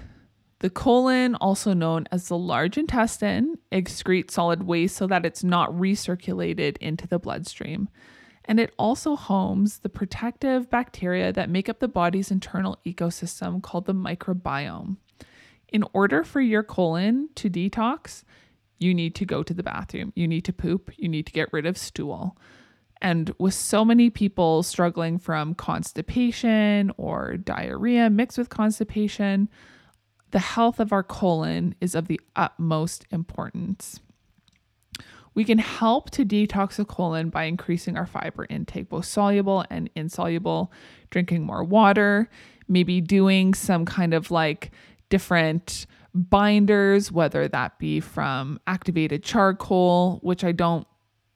The 0.59 0.69
colon, 0.69 1.35
also 1.35 1.73
known 1.73 2.07
as 2.11 2.29
the 2.29 2.37
large 2.37 2.77
intestine, 2.77 3.57
excretes 3.71 4.31
solid 4.31 4.63
waste 4.63 4.95
so 4.95 5.05
that 5.07 5.25
it's 5.25 5.43
not 5.43 5.69
recirculated 5.71 6.77
into 6.77 7.05
the 7.05 7.19
bloodstream. 7.19 7.89
And 8.45 8.61
it 8.61 8.73
also 8.79 9.17
homes 9.17 9.79
the 9.79 9.89
protective 9.89 10.69
bacteria 10.69 11.33
that 11.33 11.49
make 11.49 11.67
up 11.67 11.79
the 11.79 11.89
body's 11.89 12.31
internal 12.31 12.79
ecosystem 12.85 13.61
called 13.61 13.85
the 13.85 13.93
microbiome. 13.93 14.95
In 15.67 15.83
order 15.91 16.23
for 16.23 16.39
your 16.39 16.63
colon 16.63 17.27
to 17.35 17.49
detox, 17.49 18.23
you 18.79 18.93
need 18.93 19.15
to 19.15 19.25
go 19.25 19.43
to 19.43 19.53
the 19.53 19.63
bathroom, 19.63 20.13
you 20.15 20.27
need 20.27 20.45
to 20.45 20.53
poop, 20.53 20.91
you 20.97 21.07
need 21.07 21.25
to 21.25 21.31
get 21.31 21.51
rid 21.51 21.65
of 21.65 21.77
stool. 21.77 22.37
And 23.01 23.33
with 23.37 23.53
so 23.53 23.85
many 23.85 24.09
people 24.09 24.63
struggling 24.63 25.19
from 25.19 25.53
constipation 25.53 26.91
or 26.97 27.37
diarrhea 27.37 28.09
mixed 28.09 28.37
with 28.37 28.49
constipation, 28.49 29.49
the 30.31 30.39
health 30.39 30.79
of 30.79 30.91
our 30.91 31.03
colon 31.03 31.75
is 31.79 31.95
of 31.95 32.07
the 32.07 32.19
utmost 32.35 33.05
importance. 33.11 33.99
We 35.35 35.45
can 35.45 35.59
help 35.59 36.09
to 36.11 36.25
detox 36.25 36.77
the 36.77 36.85
colon 36.85 37.29
by 37.29 37.43
increasing 37.43 37.95
our 37.95 38.07
fiber 38.07 38.47
intake, 38.49 38.89
both 38.89 39.05
soluble 39.05 39.65
and 39.69 39.89
insoluble, 39.95 40.71
drinking 41.11 41.43
more 41.43 41.63
water, 41.63 42.27
maybe 42.67 43.01
doing 43.01 43.53
some 43.53 43.85
kind 43.85 44.15
of 44.15 44.31
like 44.31 44.71
different 45.09 45.85
binders, 46.17 47.11
whether 47.11 47.47
that 47.47 47.77
be 47.79 47.99
from 47.99 48.59
activated 48.67 49.23
charcoal, 49.23 50.19
which 50.23 50.43
I 50.43 50.51
don't 50.51 50.87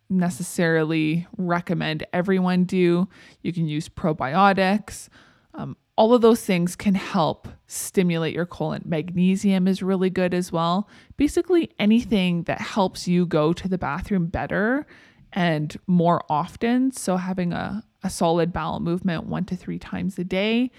necessarily 0.10 1.28
recommend 1.38 2.06
everyone 2.12 2.66
do. 2.66 3.08
You 3.44 3.54
can 3.54 3.68
use 3.68 3.88
probiotics. 3.88 5.08
Um, 5.54 5.78
all 5.98 6.14
of 6.14 6.22
those 6.22 6.44
things 6.44 6.76
can 6.76 6.96
help 6.96 7.48
stimulate 7.68 8.34
your 8.34 8.46
colon. 8.46 8.82
Magnesium 8.86 9.68
is 9.68 9.84
really 9.84 10.10
good 10.10 10.34
as 10.34 10.52
well. 10.52 10.90
Basically, 11.16 11.72
anything 11.80 12.44
that 12.44 12.60
helps 12.60 13.08
you 13.08 13.26
go 13.26 13.54
to 13.54 13.68
the 13.68 13.78
bathroom 13.78 14.26
better 14.26 14.86
and 15.32 15.78
more 15.88 16.24
often. 16.30 16.92
So, 16.92 17.18
having 17.18 17.54
a, 17.54 17.84
a 18.04 18.10
solid 18.10 18.52
bowel 18.52 18.80
movement 18.80 19.28
one 19.28 19.46
to 19.46 19.56
three 19.56 19.80
times 19.80 20.18
a 20.18 20.24
day 20.24 20.72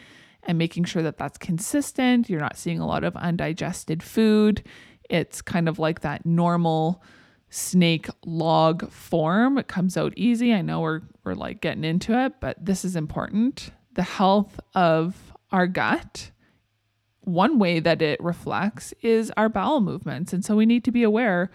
and 0.45 0.59
making 0.59 0.85
sure 0.85 1.03
that 1.03 1.19
that's 1.19 1.39
consistent. 1.39 2.29
You're 2.29 2.41
not 2.41 2.57
seeing 2.57 2.81
a 2.81 2.87
lot 2.87 3.05
of 3.05 3.17
undigested 3.17 4.03
food. 4.03 4.65
It's 5.09 5.43
kind 5.43 5.69
of 5.69 5.79
like 5.79 6.01
that 6.01 6.27
normal 6.27 7.03
snake 7.51 8.09
log 8.25 8.91
form. 8.91 9.59
It 9.59 9.69
comes 9.69 9.97
out 9.97 10.15
easy. 10.17 10.53
I 10.55 10.63
know 10.63 10.81
we're 10.81 11.03
we're 11.25 11.35
like 11.35 11.61
getting 11.61 11.85
into 11.85 12.19
it, 12.19 12.35
but 12.41 12.65
this 12.65 12.85
is 12.85 12.97
important 12.97 13.71
the 13.95 14.03
health 14.03 14.59
of 14.75 15.33
our 15.51 15.67
gut, 15.67 16.31
one 17.21 17.59
way 17.59 17.79
that 17.79 18.03
it 18.03 18.21
reflects 18.23 18.95
is 19.03 19.31
our 19.37 19.49
bowel 19.49 19.81
movements. 19.81 20.33
And 20.33 20.45
so 20.45 20.57
we 20.57 20.67
need 20.67 20.85
to 20.85 20.91
be 20.91 21.03
aware 21.03 21.51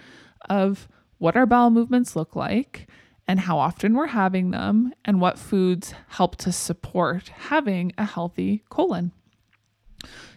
of 0.49 0.87
what 1.17 1.35
our 1.35 1.45
bowel 1.45 1.71
movements 1.71 2.15
look 2.15 2.35
like 2.35 2.87
and 3.27 3.41
how 3.41 3.59
often 3.59 3.93
we're 3.93 4.07
having 4.07 4.51
them 4.51 4.93
and 5.03 5.19
what 5.19 5.37
foods 5.37 5.93
help 6.09 6.35
to 6.37 6.51
support 6.51 7.29
having 7.29 7.91
a 7.97 8.05
healthy 8.05 8.63
colon. 8.69 9.11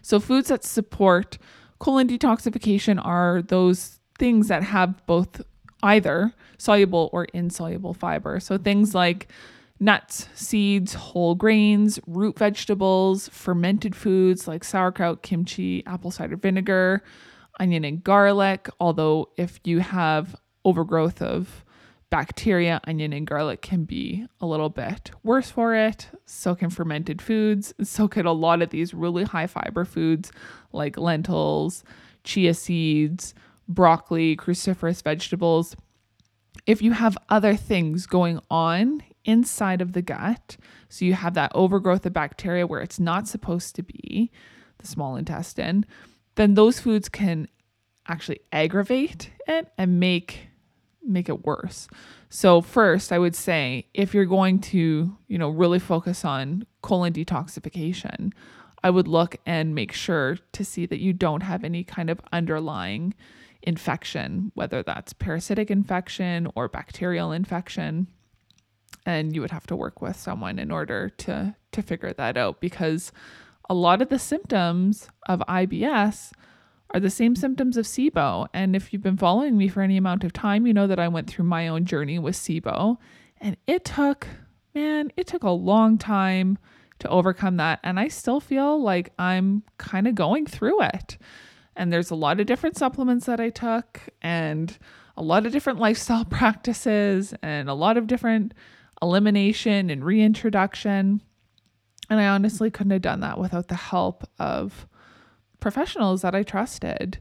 So, 0.01 0.19
foods 0.19 0.49
that 0.49 0.63
support 0.63 1.37
colon 1.79 2.07
detoxification 2.07 3.03
are 3.03 3.41
those 3.41 3.99
things 4.17 4.47
that 4.49 4.63
have 4.63 5.05
both 5.05 5.41
either 5.83 6.33
soluble 6.57 7.09
or 7.11 7.25
insoluble 7.25 7.93
fiber. 7.93 8.39
So 8.39 8.57
things 8.57 8.93
like 8.93 9.27
nuts, 9.79 10.27
seeds, 10.35 10.93
whole 10.93 11.33
grains, 11.33 11.99
root 12.05 12.37
vegetables, 12.37 13.29
fermented 13.29 13.95
foods 13.95 14.47
like 14.47 14.63
sauerkraut, 14.63 15.23
kimchi, 15.23 15.83
apple 15.87 16.11
cider 16.11 16.35
vinegar, 16.35 17.03
onion 17.59 17.83
and 17.83 18.03
garlic. 18.03 18.69
Although, 18.79 19.29
if 19.37 19.59
you 19.63 19.79
have 19.79 20.35
overgrowth 20.63 21.21
of 21.21 21.65
bacteria, 22.11 22.81
onion 22.85 23.13
and 23.13 23.25
garlic 23.25 23.61
can 23.61 23.85
be 23.85 24.27
a 24.39 24.45
little 24.45 24.69
bit 24.69 25.09
worse 25.23 25.49
for 25.49 25.73
it. 25.73 26.09
So 26.25 26.53
can 26.53 26.69
fermented 26.69 27.21
foods. 27.21 27.73
So 27.81 28.07
can 28.07 28.27
a 28.27 28.33
lot 28.33 28.61
of 28.61 28.69
these 28.69 28.93
really 28.93 29.23
high 29.23 29.47
fiber 29.47 29.85
foods 29.85 30.31
like 30.73 30.97
lentils, 30.97 31.83
chia 32.23 32.53
seeds, 32.53 33.33
broccoli, 33.67 34.35
cruciferous 34.35 35.01
vegetables. 35.01 35.75
If 36.67 36.81
you 36.81 36.91
have 36.91 37.17
other 37.29 37.55
things 37.55 38.05
going 38.05 38.39
on 38.51 39.01
inside 39.23 39.81
of 39.81 39.93
the 39.93 40.01
gut, 40.01 40.57
so 40.89 41.05
you 41.05 41.13
have 41.13 41.33
that 41.35 41.51
overgrowth 41.55 42.05
of 42.05 42.13
bacteria 42.13 42.67
where 42.67 42.81
it's 42.81 42.99
not 42.99 43.27
supposed 43.27 43.75
to 43.75 43.83
be, 43.83 44.29
the 44.79 44.87
small 44.87 45.15
intestine, 45.15 45.85
then 46.35 46.55
those 46.55 46.79
foods 46.79 47.07
can 47.07 47.47
actually 48.07 48.41
aggravate 48.51 49.31
it 49.47 49.71
and 49.77 49.99
make 49.99 50.50
make 51.03 51.29
it 51.29 51.45
worse. 51.45 51.87
So 52.29 52.61
first, 52.61 53.11
I 53.11 53.19
would 53.19 53.35
say 53.35 53.87
if 53.93 54.13
you're 54.13 54.25
going 54.25 54.59
to, 54.59 55.17
you 55.27 55.37
know, 55.37 55.49
really 55.49 55.79
focus 55.79 56.23
on 56.23 56.65
colon 56.81 57.13
detoxification, 57.13 58.31
I 58.83 58.89
would 58.89 59.07
look 59.07 59.37
and 59.45 59.75
make 59.75 59.91
sure 59.91 60.37
to 60.53 60.65
see 60.65 60.85
that 60.85 60.99
you 60.99 61.13
don't 61.13 61.41
have 61.41 61.63
any 61.63 61.83
kind 61.83 62.09
of 62.09 62.21
underlying 62.31 63.13
infection, 63.61 64.51
whether 64.55 64.81
that's 64.81 65.13
parasitic 65.13 65.69
infection 65.69 66.47
or 66.55 66.67
bacterial 66.67 67.31
infection. 67.31 68.07
And 69.05 69.33
you 69.35 69.41
would 69.41 69.51
have 69.51 69.67
to 69.67 69.75
work 69.75 70.01
with 70.01 70.15
someone 70.15 70.59
in 70.59 70.71
order 70.71 71.09
to 71.09 71.55
to 71.71 71.81
figure 71.81 72.13
that 72.13 72.37
out 72.37 72.59
because 72.59 73.11
a 73.69 73.73
lot 73.73 74.01
of 74.01 74.09
the 74.09 74.19
symptoms 74.19 75.07
of 75.27 75.39
IBS 75.47 76.31
are 76.93 76.99
the 76.99 77.09
same 77.09 77.35
symptoms 77.35 77.77
of 77.77 77.85
SIBO. 77.85 78.47
And 78.53 78.75
if 78.75 78.91
you've 78.91 79.01
been 79.01 79.17
following 79.17 79.57
me 79.57 79.67
for 79.67 79.81
any 79.81 79.97
amount 79.97 80.23
of 80.23 80.33
time, 80.33 80.67
you 80.67 80.73
know 80.73 80.87
that 80.87 80.99
I 80.99 81.07
went 81.07 81.29
through 81.29 81.45
my 81.45 81.67
own 81.67 81.85
journey 81.85 82.19
with 82.19 82.35
SIBO. 82.35 82.97
And 83.39 83.57
it 83.65 83.85
took, 83.85 84.27
man, 84.75 85.11
it 85.15 85.27
took 85.27 85.43
a 85.43 85.49
long 85.49 85.97
time 85.97 86.57
to 86.99 87.09
overcome 87.09 87.57
that. 87.57 87.79
And 87.83 87.99
I 87.99 88.07
still 88.09 88.39
feel 88.39 88.81
like 88.81 89.13
I'm 89.17 89.63
kind 89.77 90.07
of 90.07 90.15
going 90.15 90.45
through 90.45 90.83
it. 90.83 91.17
And 91.75 91.91
there's 91.91 92.11
a 92.11 92.15
lot 92.15 92.39
of 92.39 92.45
different 92.45 92.77
supplements 92.77 93.25
that 93.25 93.39
I 93.39 93.49
took, 93.49 94.01
and 94.21 94.77
a 95.15 95.23
lot 95.23 95.45
of 95.45 95.51
different 95.51 95.79
lifestyle 95.87 96.25
practices, 96.25 97.33
and 97.41 97.69
a 97.69 97.73
lot 97.73 97.97
of 97.97 98.07
different 98.07 98.53
elimination 99.01 99.89
and 99.89 100.03
reintroduction. 100.03 101.21
And 102.09 102.19
I 102.19 102.27
honestly 102.27 102.69
couldn't 102.69 102.91
have 102.91 103.01
done 103.01 103.21
that 103.21 103.39
without 103.39 103.69
the 103.69 103.75
help 103.75 104.29
of 104.37 104.85
professionals 105.61 106.21
that 106.23 106.35
I 106.35 106.43
trusted. 106.43 107.19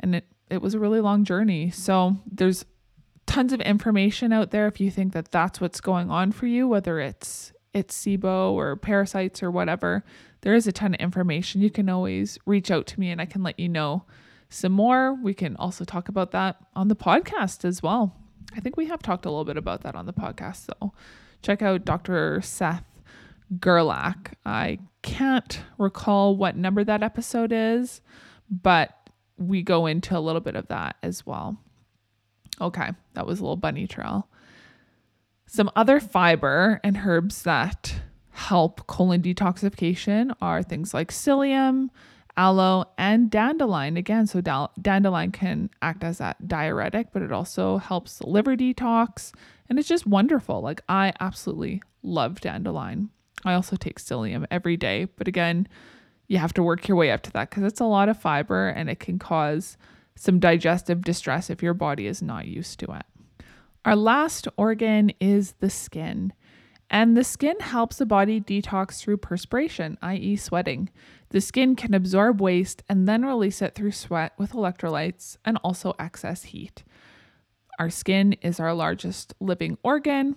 And 0.00 0.16
it, 0.16 0.26
it 0.50 0.60
was 0.60 0.74
a 0.74 0.80
really 0.80 1.00
long 1.00 1.24
journey. 1.24 1.70
So 1.70 2.16
there's 2.26 2.64
tons 3.26 3.52
of 3.52 3.60
information 3.60 4.32
out 4.32 4.50
there 4.50 4.66
if 4.66 4.80
you 4.80 4.90
think 4.90 5.12
that 5.12 5.30
that's 5.30 5.60
what's 5.60 5.80
going 5.80 6.10
on 6.10 6.32
for 6.32 6.46
you, 6.46 6.66
whether 6.66 6.98
it's 6.98 7.52
it's 7.72 8.04
SIBO 8.04 8.52
or 8.52 8.76
parasites 8.76 9.42
or 9.42 9.50
whatever. 9.50 10.04
There 10.42 10.54
is 10.54 10.66
a 10.66 10.72
ton 10.72 10.94
of 10.94 11.00
information. 11.00 11.62
You 11.62 11.70
can 11.70 11.88
always 11.88 12.38
reach 12.44 12.70
out 12.70 12.86
to 12.88 13.00
me 13.00 13.10
and 13.10 13.20
I 13.20 13.24
can 13.24 13.42
let 13.42 13.58
you 13.58 13.68
know 13.68 14.04
some 14.50 14.72
more. 14.72 15.14
We 15.14 15.32
can 15.32 15.56
also 15.56 15.84
talk 15.84 16.08
about 16.08 16.32
that 16.32 16.56
on 16.74 16.88
the 16.88 16.96
podcast 16.96 17.64
as 17.64 17.82
well. 17.82 18.14
I 18.54 18.60
think 18.60 18.76
we 18.76 18.86
have 18.86 19.00
talked 19.00 19.24
a 19.24 19.30
little 19.30 19.46
bit 19.46 19.56
about 19.56 19.82
that 19.82 19.94
on 19.94 20.04
the 20.04 20.12
podcast. 20.12 20.66
So 20.66 20.92
check 21.40 21.62
out 21.62 21.86
Dr. 21.86 22.42
Seth 22.42 22.84
Gerlach. 23.58 24.32
I 24.46 24.78
can't 25.02 25.60
recall 25.78 26.36
what 26.36 26.56
number 26.56 26.84
that 26.84 27.02
episode 27.02 27.52
is, 27.52 28.00
but 28.50 29.10
we 29.36 29.62
go 29.62 29.86
into 29.86 30.16
a 30.16 30.20
little 30.20 30.40
bit 30.40 30.56
of 30.56 30.68
that 30.68 30.96
as 31.02 31.26
well. 31.26 31.58
Okay, 32.60 32.90
that 33.14 33.26
was 33.26 33.40
a 33.40 33.42
little 33.42 33.56
bunny 33.56 33.86
trail. 33.86 34.28
Some 35.46 35.70
other 35.74 36.00
fiber 36.00 36.80
and 36.84 36.98
herbs 37.04 37.42
that 37.42 37.94
help 38.30 38.86
colon 38.86 39.20
detoxification 39.20 40.34
are 40.40 40.62
things 40.62 40.94
like 40.94 41.10
psyllium, 41.10 41.88
aloe, 42.36 42.86
and 42.96 43.30
dandelion. 43.30 43.96
Again, 43.96 44.26
so 44.26 44.40
dandelion 44.80 45.32
can 45.32 45.68
act 45.82 46.04
as 46.04 46.18
that 46.18 46.48
diuretic, 46.48 47.08
but 47.12 47.22
it 47.22 47.32
also 47.32 47.76
helps 47.78 48.18
the 48.18 48.26
liver 48.26 48.56
detox, 48.56 49.32
and 49.68 49.78
it's 49.78 49.88
just 49.88 50.06
wonderful. 50.06 50.60
Like, 50.62 50.80
I 50.88 51.12
absolutely 51.20 51.82
love 52.02 52.40
dandelion. 52.40 53.10
I 53.44 53.54
also 53.54 53.76
take 53.76 53.98
psyllium 53.98 54.46
every 54.50 54.76
day, 54.76 55.06
but 55.16 55.28
again, 55.28 55.68
you 56.28 56.38
have 56.38 56.54
to 56.54 56.62
work 56.62 56.88
your 56.88 56.96
way 56.96 57.10
up 57.10 57.22
to 57.22 57.32
that 57.32 57.50
because 57.50 57.64
it's 57.64 57.80
a 57.80 57.84
lot 57.84 58.08
of 58.08 58.18
fiber 58.18 58.68
and 58.68 58.88
it 58.88 59.00
can 59.00 59.18
cause 59.18 59.76
some 60.14 60.38
digestive 60.38 61.02
distress 61.02 61.50
if 61.50 61.62
your 61.62 61.74
body 61.74 62.06
is 62.06 62.22
not 62.22 62.46
used 62.46 62.78
to 62.80 62.92
it. 62.92 63.04
Our 63.84 63.96
last 63.96 64.46
organ 64.56 65.12
is 65.20 65.52
the 65.60 65.70
skin. 65.70 66.32
And 66.88 67.16
the 67.16 67.24
skin 67.24 67.58
helps 67.60 67.96
the 67.96 68.06
body 68.06 68.40
detox 68.40 69.00
through 69.00 69.16
perspiration, 69.16 69.96
i.e., 70.02 70.36
sweating. 70.36 70.90
The 71.30 71.40
skin 71.40 71.74
can 71.74 71.94
absorb 71.94 72.40
waste 72.40 72.82
and 72.88 73.08
then 73.08 73.24
release 73.24 73.62
it 73.62 73.74
through 73.74 73.92
sweat 73.92 74.32
with 74.38 74.52
electrolytes 74.52 75.38
and 75.44 75.58
also 75.64 75.94
excess 75.98 76.44
heat. 76.44 76.84
Our 77.78 77.88
skin 77.88 78.34
is 78.34 78.60
our 78.60 78.74
largest 78.74 79.34
living 79.40 79.78
organ 79.82 80.36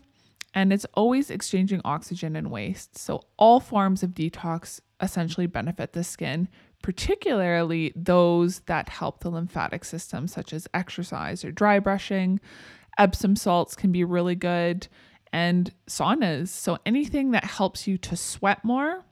and 0.55 0.71
it's 0.71 0.85
always 0.93 1.29
exchanging 1.29 1.81
oxygen 1.83 2.37
and 2.37 2.49
waste. 2.49 2.97
So, 2.97 3.21
all 3.37 3.59
forms 3.59 4.01
of 4.01 4.11
detox 4.11 4.79
essentially 5.01 5.47
benefit 5.47 5.91
the 5.91 6.03
skin, 6.03 6.47
particularly 6.81 7.91
those 7.93 8.61
that 8.61 8.87
help 8.87 9.19
the 9.19 9.29
lymphatic 9.29 9.83
system, 9.83 10.29
such 10.29 10.53
as 10.53 10.67
exercise 10.73 11.43
or 11.43 11.51
dry 11.51 11.79
brushing. 11.79 12.39
Epsom 12.97 13.35
salts 13.35 13.75
can 13.75 13.91
be 13.91 14.05
really 14.05 14.35
good, 14.35 14.87
and 15.33 15.73
saunas. 15.89 16.47
So, 16.47 16.77
anything 16.85 17.31
that 17.31 17.43
helps 17.43 17.85
you 17.85 17.97
to 17.99 18.15
sweat 18.15 18.63
more 18.63 19.03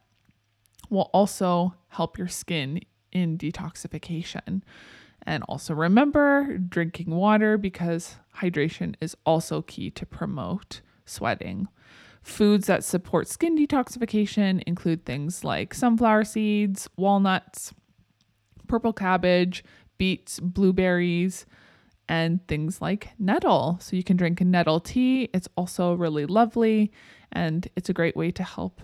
will 0.89 1.09
also 1.13 1.75
help 1.89 2.17
your 2.17 2.29
skin 2.29 2.79
in 3.11 3.37
detoxification. 3.37 4.61
And 5.25 5.43
also 5.47 5.73
remember 5.73 6.57
drinking 6.57 7.13
water 7.13 7.57
because 7.57 8.15
hydration 8.37 8.95
is 9.01 9.15
also 9.25 9.61
key 9.61 9.89
to 9.91 10.05
promote 10.05 10.81
sweating. 11.05 11.67
Foods 12.21 12.67
that 12.67 12.83
support 12.83 13.27
skin 13.27 13.57
detoxification 13.57 14.63
include 14.65 15.05
things 15.05 15.43
like 15.43 15.73
sunflower 15.73 16.23
seeds, 16.23 16.89
walnuts, 16.95 17.73
purple 18.67 18.93
cabbage, 18.93 19.63
beets, 19.97 20.39
blueberries, 20.39 21.45
and 22.07 22.45
things 22.47 22.81
like 22.81 23.09
nettle. 23.19 23.77
So 23.81 23.95
you 23.95 24.03
can 24.03 24.17
drink 24.17 24.41
nettle 24.41 24.79
tea. 24.79 25.29
It's 25.33 25.49
also 25.57 25.93
really 25.93 26.25
lovely 26.25 26.91
and 27.31 27.67
it's 27.75 27.89
a 27.89 27.93
great 27.93 28.15
way 28.15 28.31
to 28.31 28.43
help 28.43 28.81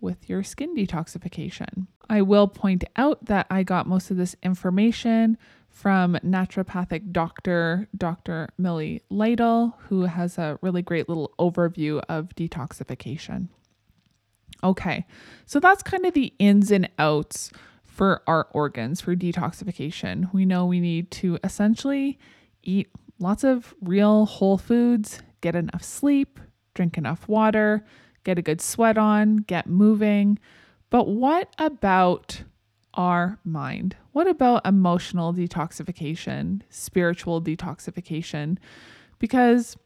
with 0.00 0.28
your 0.28 0.42
skin 0.42 0.74
detoxification. 0.74 1.86
I 2.10 2.22
will 2.22 2.48
point 2.48 2.84
out 2.96 3.24
that 3.26 3.46
I 3.50 3.62
got 3.62 3.86
most 3.86 4.10
of 4.10 4.16
this 4.16 4.36
information 4.42 5.38
from 5.82 6.16
naturopathic 6.24 7.10
doctor 7.10 7.88
Dr. 7.96 8.48
Millie 8.56 9.02
Lytle, 9.10 9.76
who 9.88 10.02
has 10.02 10.38
a 10.38 10.56
really 10.62 10.80
great 10.80 11.08
little 11.08 11.34
overview 11.40 12.00
of 12.08 12.28
detoxification. 12.36 13.48
Okay, 14.62 15.04
so 15.44 15.58
that's 15.58 15.82
kind 15.82 16.06
of 16.06 16.14
the 16.14 16.32
ins 16.38 16.70
and 16.70 16.88
outs 17.00 17.50
for 17.82 18.22
our 18.28 18.46
organs 18.52 19.00
for 19.00 19.16
detoxification. 19.16 20.32
We 20.32 20.46
know 20.46 20.66
we 20.66 20.78
need 20.78 21.10
to 21.10 21.40
essentially 21.42 22.16
eat 22.62 22.88
lots 23.18 23.42
of 23.42 23.74
real 23.80 24.26
whole 24.26 24.58
foods, 24.58 25.20
get 25.40 25.56
enough 25.56 25.82
sleep, 25.82 26.38
drink 26.74 26.96
enough 26.96 27.26
water, 27.26 27.84
get 28.22 28.38
a 28.38 28.42
good 28.42 28.60
sweat 28.60 28.96
on, 28.96 29.38
get 29.38 29.66
moving. 29.66 30.38
But 30.90 31.08
what 31.08 31.52
about 31.58 32.44
our 32.94 33.38
mind? 33.44 33.96
What 34.12 34.26
about 34.26 34.66
emotional 34.66 35.32
detoxification, 35.32 36.62
spiritual 36.70 37.40
detoxification? 37.42 38.58
Because 39.18 39.76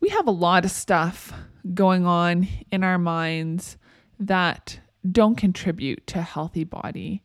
we 0.00 0.08
have 0.10 0.26
a 0.26 0.32
lot 0.32 0.64
of 0.64 0.70
stuff 0.70 1.32
going 1.72 2.06
on 2.06 2.48
in 2.70 2.84
our 2.84 2.98
minds 2.98 3.76
that 4.18 4.80
don't 5.10 5.36
contribute 5.36 6.06
to 6.08 6.18
a 6.18 6.22
healthy 6.22 6.64
body. 6.64 7.22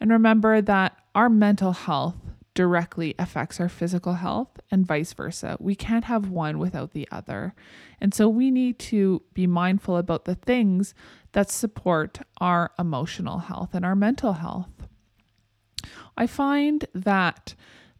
And 0.00 0.10
remember 0.10 0.60
that 0.60 0.96
our 1.14 1.28
mental 1.28 1.72
health 1.72 2.16
directly 2.54 3.14
affects 3.18 3.60
our 3.60 3.68
physical 3.68 4.14
health 4.14 4.60
and 4.70 4.86
vice 4.86 5.12
versa. 5.12 5.56
We 5.58 5.74
can't 5.74 6.04
have 6.04 6.28
one 6.28 6.58
without 6.58 6.92
the 6.92 7.08
other. 7.10 7.54
And 8.00 8.12
so 8.12 8.28
we 8.28 8.50
need 8.50 8.78
to 8.80 9.22
be 9.32 9.46
mindful 9.46 9.96
about 9.96 10.24
the 10.24 10.34
things 10.34 10.94
that 11.32 11.50
support 11.50 12.18
our 12.40 12.72
emotional 12.78 13.38
health 13.38 13.70
and 13.74 13.84
our 13.84 13.96
mental 13.96 14.34
health. 14.34 14.86
I 16.16 16.26
find 16.26 16.84
that 16.94 17.54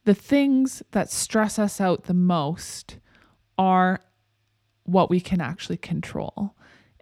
the 0.05 0.15
things 0.15 0.83
that 0.91 1.11
stress 1.11 1.59
us 1.59 1.81
out 1.81 2.05
the 2.05 2.15
most 2.15 2.99
are 3.57 4.01
what 4.85 5.11
we 5.11 5.21
can 5.21 5.41
actually 5.41 5.77
control. 5.77 6.55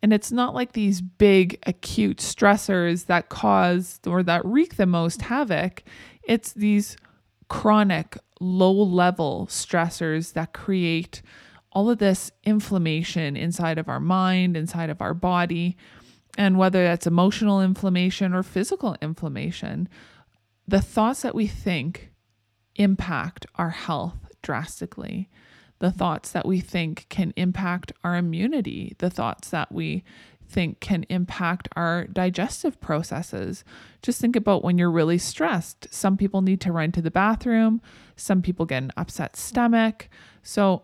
And 0.02 0.12
it's 0.12 0.32
not 0.32 0.54
like 0.54 0.72
these 0.72 1.00
big 1.00 1.58
acute 1.66 2.18
stressors 2.18 3.06
that 3.06 3.28
cause 3.28 4.00
or 4.06 4.22
that 4.22 4.44
wreak 4.44 4.76
the 4.76 4.86
most 4.86 5.22
havoc. 5.22 5.82
It's 6.22 6.52
these 6.52 6.96
chronic 7.48 8.16
low 8.40 8.72
level 8.72 9.46
stressors 9.50 10.32
that 10.32 10.54
create 10.54 11.20
all 11.72 11.90
of 11.90 11.98
this 11.98 12.32
inflammation 12.44 13.36
inside 13.36 13.78
of 13.78 13.88
our 13.88 14.00
mind, 14.00 14.56
inside 14.56 14.90
of 14.90 15.02
our 15.02 15.14
body. 15.14 15.76
And 16.38 16.58
whether 16.58 16.82
that's 16.84 17.06
emotional 17.06 17.60
inflammation 17.60 18.32
or 18.34 18.42
physical 18.42 18.96
inflammation, 19.02 19.88
the 20.66 20.80
thoughts 20.80 21.22
that 21.22 21.34
we 21.34 21.46
think 21.46 22.10
impact 22.76 23.46
our 23.56 23.70
health 23.70 24.16
drastically 24.42 25.28
the 25.80 25.90
thoughts 25.90 26.30
that 26.30 26.46
we 26.46 26.60
think 26.60 27.06
can 27.08 27.32
impact 27.36 27.92
our 28.04 28.16
immunity, 28.16 28.94
the 28.98 29.10
thoughts 29.10 29.50
that 29.50 29.72
we 29.72 30.04
think 30.46 30.80
can 30.80 31.04
impact 31.08 31.68
our 31.74 32.06
digestive 32.06 32.80
processes. 32.80 33.64
Just 34.02 34.20
think 34.20 34.36
about 34.36 34.62
when 34.62 34.78
you're 34.78 34.90
really 34.90 35.18
stressed. 35.18 35.88
Some 35.90 36.16
people 36.16 36.42
need 36.42 36.60
to 36.62 36.72
run 36.72 36.92
to 36.92 37.02
the 37.02 37.10
bathroom, 37.10 37.80
some 38.14 38.42
people 38.42 38.66
get 38.66 38.82
an 38.82 38.92
upset 38.96 39.36
stomach. 39.36 40.08
So, 40.42 40.82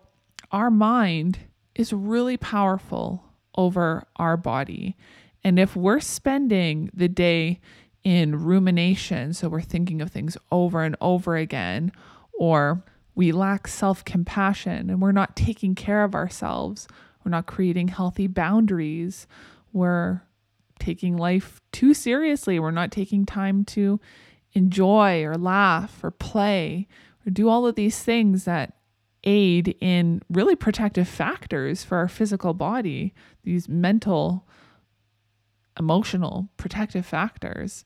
our 0.51 0.71
mind 0.71 1.39
is 1.75 1.91
really 1.93 2.37
powerful 2.37 3.23
over 3.55 4.07
our 4.15 4.37
body. 4.37 4.95
And 5.43 5.59
if 5.59 5.75
we're 5.75 5.99
spending 5.99 6.89
the 6.93 7.07
day 7.07 7.59
in 8.03 8.43
rumination, 8.43 9.33
so 9.33 9.49
we're 9.49 9.61
thinking 9.61 10.01
of 10.01 10.11
things 10.11 10.37
over 10.51 10.83
and 10.83 10.95
over 11.01 11.35
again, 11.35 11.91
or 12.37 12.83
we 13.15 13.31
lack 13.31 13.67
self 13.67 14.05
compassion 14.05 14.89
and 14.89 15.01
we're 15.01 15.11
not 15.11 15.35
taking 15.35 15.75
care 15.75 16.03
of 16.03 16.15
ourselves. 16.15 16.87
We're 17.23 17.31
not 17.31 17.47
creating 17.47 17.89
healthy 17.89 18.27
boundaries. 18.27 19.27
We're 19.73 20.21
taking 20.79 21.17
life 21.17 21.59
too 21.71 21.93
seriously. 21.93 22.59
We're 22.59 22.71
not 22.71 22.91
taking 22.91 23.25
time 23.25 23.65
to 23.65 23.99
enjoy 24.53 25.23
or 25.23 25.35
laugh 25.35 26.03
or 26.03 26.11
play 26.11 26.87
or 27.25 27.31
do 27.31 27.49
all 27.49 27.65
of 27.65 27.75
these 27.75 28.01
things 28.01 28.45
that 28.45 28.73
aid 29.23 29.75
in 29.81 30.21
really 30.29 30.55
protective 30.55 31.07
factors 31.07 31.83
for 31.83 31.97
our 31.97 32.07
physical 32.07 32.53
body, 32.53 33.13
these 33.43 33.67
mental, 33.67 34.46
emotional 35.79 36.49
protective 36.57 37.05
factors, 37.05 37.85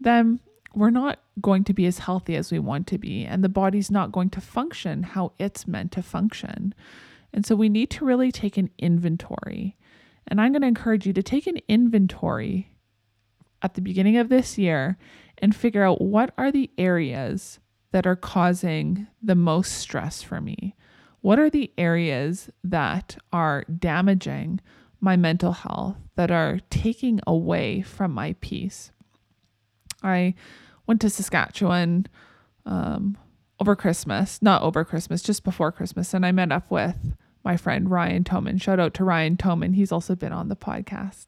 then 0.00 0.40
we're 0.74 0.90
not 0.90 1.20
going 1.40 1.64
to 1.64 1.72
be 1.72 1.86
as 1.86 2.00
healthy 2.00 2.36
as 2.36 2.52
we 2.52 2.58
want 2.58 2.86
to 2.88 2.98
be, 2.98 3.24
and 3.24 3.42
the 3.42 3.48
body's 3.48 3.90
not 3.90 4.12
going 4.12 4.30
to 4.30 4.40
function 4.40 5.02
how 5.02 5.32
it's 5.38 5.66
meant 5.66 5.92
to 5.92 6.02
function. 6.02 6.74
And 7.32 7.46
so 7.46 7.56
we 7.56 7.68
need 7.68 7.90
to 7.90 8.04
really 8.04 8.30
take 8.30 8.56
an 8.56 8.70
inventory. 8.78 9.76
And 10.26 10.40
I'm 10.40 10.52
going 10.52 10.62
to 10.62 10.68
encourage 10.68 11.06
you 11.06 11.12
to 11.14 11.22
take 11.22 11.46
an 11.46 11.58
inventory 11.68 12.72
at 13.62 13.74
the 13.74 13.80
beginning 13.80 14.16
of 14.16 14.28
this 14.28 14.58
year 14.58 14.98
and 15.38 15.54
figure 15.54 15.82
out 15.82 16.00
what 16.00 16.32
are 16.36 16.50
the 16.50 16.70
areas 16.78 17.58
that 17.92 18.06
are 18.06 18.16
causing 18.16 19.06
the 19.22 19.34
most 19.34 19.72
stress 19.72 20.22
for 20.22 20.40
me? 20.40 20.74
What 21.20 21.38
are 21.38 21.50
the 21.50 21.72
areas 21.78 22.50
that 22.62 23.16
are 23.32 23.64
damaging 23.64 24.60
my 25.00 25.16
mental 25.16 25.52
health, 25.52 25.96
that 26.16 26.30
are 26.30 26.60
taking 26.70 27.20
away 27.26 27.82
from 27.82 28.12
my 28.12 28.34
peace? 28.40 28.90
I 30.02 30.34
went 30.86 31.00
to 31.02 31.10
Saskatchewan 31.10 32.06
um, 32.64 33.16
over 33.60 33.76
Christmas, 33.76 34.40
not 34.42 34.62
over 34.62 34.84
Christmas, 34.84 35.22
just 35.22 35.44
before 35.44 35.72
Christmas, 35.72 36.14
and 36.14 36.24
I 36.24 36.32
met 36.32 36.52
up 36.52 36.70
with 36.70 37.14
my 37.44 37.56
friend 37.56 37.90
Ryan 37.90 38.24
Toman. 38.24 38.60
Shout 38.60 38.80
out 38.80 38.94
to 38.94 39.04
Ryan 39.04 39.36
Toman. 39.36 39.74
He's 39.74 39.92
also 39.92 40.14
been 40.14 40.32
on 40.32 40.48
the 40.48 40.56
podcast. 40.56 41.26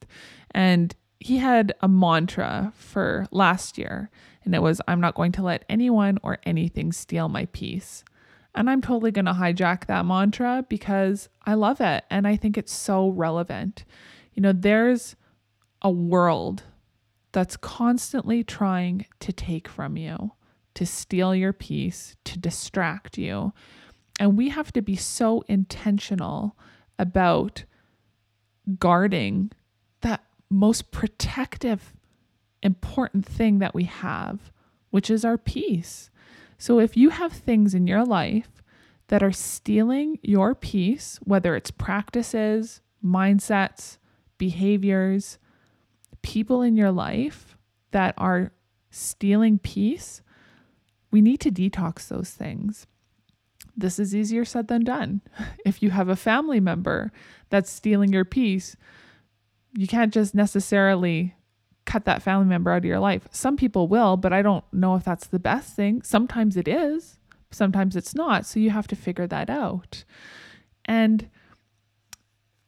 And 0.50 0.94
he 1.20 1.38
had 1.38 1.74
a 1.80 1.88
mantra 1.88 2.72
for 2.76 3.26
last 3.30 3.78
year, 3.78 4.10
and 4.44 4.54
it 4.54 4.62
was 4.62 4.80
I'm 4.88 5.00
not 5.00 5.14
going 5.14 5.32
to 5.32 5.42
let 5.42 5.64
anyone 5.68 6.18
or 6.22 6.38
anything 6.44 6.92
steal 6.92 7.28
my 7.28 7.46
peace. 7.46 8.04
And 8.58 8.68
I'm 8.68 8.82
totally 8.82 9.12
going 9.12 9.26
to 9.26 9.34
hijack 9.34 9.86
that 9.86 10.04
mantra 10.04 10.64
because 10.68 11.28
I 11.46 11.54
love 11.54 11.80
it 11.80 12.02
and 12.10 12.26
I 12.26 12.34
think 12.34 12.58
it's 12.58 12.72
so 12.72 13.10
relevant. 13.10 13.84
You 14.34 14.42
know, 14.42 14.52
there's 14.52 15.14
a 15.80 15.92
world 15.92 16.64
that's 17.30 17.56
constantly 17.56 18.42
trying 18.42 19.06
to 19.20 19.32
take 19.32 19.68
from 19.68 19.96
you, 19.96 20.32
to 20.74 20.84
steal 20.84 21.36
your 21.36 21.52
peace, 21.52 22.16
to 22.24 22.36
distract 22.36 23.16
you. 23.16 23.52
And 24.18 24.36
we 24.36 24.48
have 24.48 24.72
to 24.72 24.82
be 24.82 24.96
so 24.96 25.44
intentional 25.46 26.56
about 26.98 27.62
guarding 28.80 29.52
that 30.00 30.24
most 30.50 30.90
protective, 30.90 31.94
important 32.60 33.24
thing 33.24 33.60
that 33.60 33.72
we 33.72 33.84
have, 33.84 34.50
which 34.90 35.10
is 35.10 35.24
our 35.24 35.38
peace. 35.38 36.10
So 36.58 36.80
if 36.80 36.96
you 36.96 37.10
have 37.10 37.32
things 37.32 37.72
in 37.72 37.86
your 37.86 38.04
life 38.04 38.62
that 39.08 39.22
are 39.22 39.32
stealing 39.32 40.18
your 40.22 40.54
peace, 40.54 41.18
whether 41.22 41.54
it's 41.54 41.70
practices, 41.70 42.80
mindsets, 43.04 43.98
behaviors, 44.36 45.38
people 46.22 46.60
in 46.62 46.76
your 46.76 46.90
life 46.90 47.56
that 47.92 48.14
are 48.18 48.52
stealing 48.90 49.58
peace, 49.58 50.20
we 51.10 51.20
need 51.20 51.40
to 51.40 51.50
detox 51.50 52.08
those 52.08 52.30
things. 52.30 52.86
This 53.76 53.98
is 53.98 54.14
easier 54.14 54.44
said 54.44 54.68
than 54.68 54.84
done. 54.84 55.22
If 55.64 55.82
you 55.82 55.90
have 55.90 56.08
a 56.08 56.16
family 56.16 56.60
member 56.60 57.12
that's 57.50 57.70
stealing 57.70 58.12
your 58.12 58.24
peace, 58.24 58.76
you 59.72 59.86
can't 59.86 60.12
just 60.12 60.34
necessarily 60.34 61.34
cut 61.88 62.04
that 62.04 62.22
family 62.22 62.44
member 62.44 62.70
out 62.70 62.78
of 62.78 62.84
your 62.84 63.00
life. 63.00 63.26
Some 63.30 63.56
people 63.56 63.88
will, 63.88 64.18
but 64.18 64.30
I 64.30 64.42
don't 64.42 64.64
know 64.74 64.94
if 64.94 65.04
that's 65.04 65.26
the 65.26 65.38
best 65.38 65.74
thing. 65.74 66.02
Sometimes 66.02 66.58
it 66.58 66.68
is, 66.68 67.18
sometimes 67.50 67.96
it's 67.96 68.14
not. 68.14 68.44
So 68.44 68.60
you 68.60 68.68
have 68.68 68.86
to 68.88 68.96
figure 68.96 69.26
that 69.26 69.48
out. 69.48 70.04
And 70.84 71.30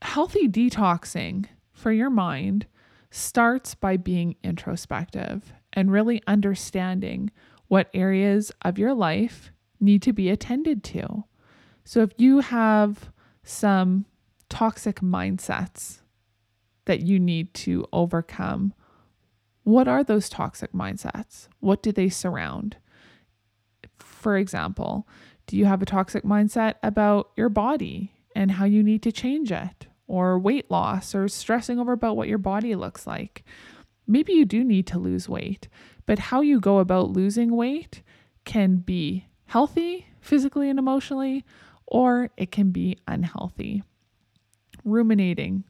healthy 0.00 0.48
detoxing 0.48 1.44
for 1.70 1.92
your 1.92 2.08
mind 2.08 2.64
starts 3.10 3.74
by 3.74 3.98
being 3.98 4.36
introspective 4.42 5.52
and 5.74 5.92
really 5.92 6.22
understanding 6.26 7.30
what 7.68 7.90
areas 7.92 8.50
of 8.62 8.78
your 8.78 8.94
life 8.94 9.52
need 9.78 10.00
to 10.02 10.14
be 10.14 10.30
attended 10.30 10.82
to. 10.82 11.24
So 11.84 12.00
if 12.00 12.12
you 12.16 12.40
have 12.40 13.10
some 13.44 14.06
toxic 14.48 15.00
mindsets 15.00 15.98
that 16.86 17.02
you 17.02 17.20
need 17.20 17.52
to 17.52 17.86
overcome, 17.92 18.72
what 19.64 19.88
are 19.88 20.02
those 20.02 20.28
toxic 20.28 20.72
mindsets? 20.72 21.48
What 21.60 21.82
do 21.82 21.92
they 21.92 22.08
surround? 22.08 22.76
For 23.98 24.36
example, 24.36 25.06
do 25.46 25.56
you 25.56 25.64
have 25.66 25.82
a 25.82 25.86
toxic 25.86 26.24
mindset 26.24 26.74
about 26.82 27.30
your 27.36 27.48
body 27.48 28.12
and 28.34 28.52
how 28.52 28.64
you 28.64 28.82
need 28.82 29.02
to 29.02 29.12
change 29.12 29.50
it? 29.52 29.86
or 30.10 30.36
weight 30.40 30.68
loss 30.72 31.14
or 31.14 31.28
stressing 31.28 31.78
over 31.78 31.92
about 31.92 32.16
what 32.16 32.26
your 32.26 32.36
body 32.36 32.74
looks 32.74 33.06
like. 33.06 33.44
Maybe 34.08 34.32
you 34.32 34.44
do 34.44 34.64
need 34.64 34.88
to 34.88 34.98
lose 34.98 35.28
weight, 35.28 35.68
but 36.04 36.18
how 36.18 36.40
you 36.40 36.58
go 36.58 36.80
about 36.80 37.12
losing 37.12 37.54
weight 37.54 38.02
can 38.44 38.78
be 38.78 39.26
healthy 39.46 40.08
physically 40.20 40.68
and 40.68 40.80
emotionally, 40.80 41.44
or 41.86 42.28
it 42.36 42.50
can 42.50 42.72
be 42.72 42.98
unhealthy. 43.06 43.84
Ruminating, 44.84 45.62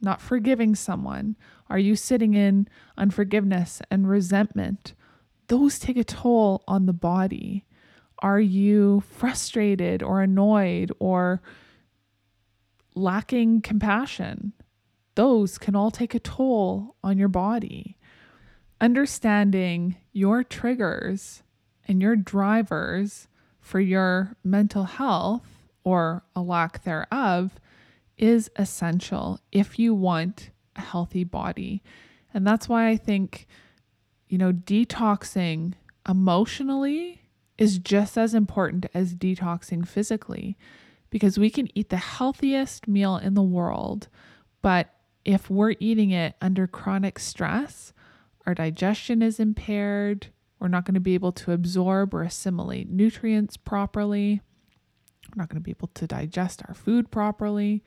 not 0.00 0.20
forgiving 0.20 0.74
someone. 0.74 1.36
Are 1.68 1.78
you 1.78 1.96
sitting 1.96 2.34
in 2.34 2.68
unforgiveness 2.96 3.82
and 3.90 4.08
resentment? 4.08 4.94
Those 5.48 5.78
take 5.78 5.96
a 5.96 6.04
toll 6.04 6.62
on 6.68 6.86
the 6.86 6.92
body. 6.92 7.64
Are 8.20 8.40
you 8.40 9.02
frustrated 9.08 10.02
or 10.02 10.22
annoyed 10.22 10.92
or 10.98 11.40
lacking 12.98 13.62
compassion. 13.62 14.52
Those 15.14 15.58
can 15.58 15.74
all 15.74 15.90
take 15.90 16.14
a 16.14 16.20
toll 16.20 16.96
on 17.02 17.18
your 17.18 17.28
body. 17.28 17.96
Understanding 18.80 19.96
your 20.12 20.44
triggers 20.44 21.42
and 21.86 22.02
your 22.02 22.16
drivers 22.16 23.28
for 23.60 23.80
your 23.80 24.36
mental 24.44 24.84
health 24.84 25.46
or 25.84 26.22
a 26.36 26.42
lack 26.42 26.84
thereof 26.84 27.58
is 28.18 28.50
essential 28.56 29.40
if 29.52 29.78
you 29.78 29.94
want 29.94 30.50
a 30.76 30.80
healthy 30.80 31.24
body. 31.24 31.82
And 32.34 32.46
that's 32.46 32.68
why 32.68 32.88
I 32.88 32.96
think, 32.96 33.46
you 34.28 34.36
know, 34.38 34.52
detoxing 34.52 35.74
emotionally 36.08 37.22
is 37.56 37.78
just 37.78 38.18
as 38.18 38.34
important 38.34 38.86
as 38.94 39.14
detoxing 39.14 39.86
physically 39.86 40.56
because 41.10 41.38
we 41.38 41.50
can 41.50 41.68
eat 41.76 41.88
the 41.88 41.96
healthiest 41.96 42.86
meal 42.86 43.16
in 43.16 43.34
the 43.34 43.42
world, 43.42 44.08
but 44.62 44.94
if 45.24 45.50
we're 45.50 45.74
eating 45.80 46.10
it 46.10 46.34
under 46.40 46.66
chronic 46.66 47.18
stress, 47.18 47.92
our 48.46 48.54
digestion 48.54 49.22
is 49.22 49.40
impaired, 49.40 50.28
We're 50.58 50.68
not 50.68 50.84
going 50.84 50.94
to 50.94 51.00
be 51.00 51.14
able 51.14 51.32
to 51.32 51.52
absorb 51.52 52.14
or 52.14 52.22
assimilate 52.22 52.88
nutrients 52.88 53.56
properly. 53.56 54.40
We're 55.28 55.40
not 55.40 55.48
going 55.48 55.60
to 55.60 55.64
be 55.64 55.70
able 55.70 55.88
to 55.88 56.06
digest 56.06 56.62
our 56.66 56.74
food 56.74 57.10
properly. 57.10 57.84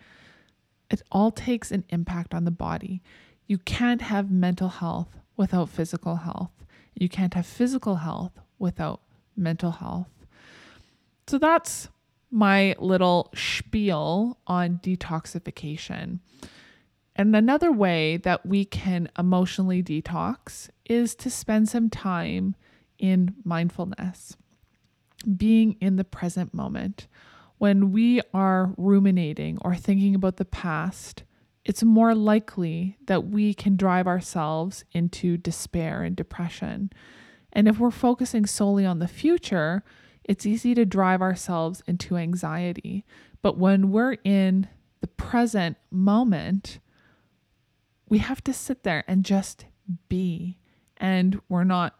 It 0.91 1.01
all 1.09 1.31
takes 1.31 1.71
an 1.71 1.85
impact 1.89 2.33
on 2.33 2.43
the 2.43 2.51
body. 2.51 3.01
You 3.47 3.57
can't 3.57 4.01
have 4.01 4.29
mental 4.29 4.67
health 4.67 5.17
without 5.37 5.69
physical 5.69 6.17
health. 6.17 6.51
You 6.93 7.07
can't 7.07 7.33
have 7.33 7.45
physical 7.45 7.95
health 7.95 8.33
without 8.59 9.01
mental 9.35 9.71
health. 9.71 10.09
So 11.27 11.37
that's 11.37 11.87
my 12.29 12.75
little 12.77 13.31
spiel 13.33 14.37
on 14.47 14.79
detoxification. 14.83 16.19
And 17.15 17.35
another 17.35 17.71
way 17.71 18.17
that 18.17 18.45
we 18.45 18.65
can 18.65 19.09
emotionally 19.17 19.81
detox 19.81 20.69
is 20.85 21.15
to 21.15 21.29
spend 21.29 21.69
some 21.69 21.89
time 21.89 22.55
in 22.99 23.35
mindfulness, 23.45 24.35
being 25.37 25.77
in 25.79 25.95
the 25.95 26.03
present 26.03 26.53
moment. 26.53 27.07
When 27.61 27.91
we 27.91 28.21
are 28.33 28.73
ruminating 28.75 29.59
or 29.61 29.75
thinking 29.75 30.15
about 30.15 30.37
the 30.37 30.45
past, 30.45 31.21
it's 31.63 31.83
more 31.83 32.15
likely 32.15 32.97
that 33.05 33.27
we 33.27 33.53
can 33.53 33.75
drive 33.75 34.07
ourselves 34.07 34.83
into 34.93 35.37
despair 35.37 36.01
and 36.01 36.15
depression. 36.15 36.91
And 37.53 37.67
if 37.67 37.77
we're 37.77 37.91
focusing 37.91 38.47
solely 38.47 38.83
on 38.83 38.97
the 38.97 39.07
future, 39.07 39.83
it's 40.23 40.47
easy 40.47 40.73
to 40.73 40.87
drive 40.87 41.21
ourselves 41.21 41.83
into 41.85 42.17
anxiety. 42.17 43.05
But 43.43 43.59
when 43.59 43.91
we're 43.91 44.17
in 44.23 44.67
the 45.01 45.07
present 45.07 45.77
moment, 45.91 46.79
we 48.09 48.17
have 48.17 48.43
to 48.45 48.53
sit 48.53 48.81
there 48.81 49.03
and 49.07 49.23
just 49.23 49.65
be. 50.09 50.57
And 50.97 51.39
we're 51.47 51.63
not 51.63 51.93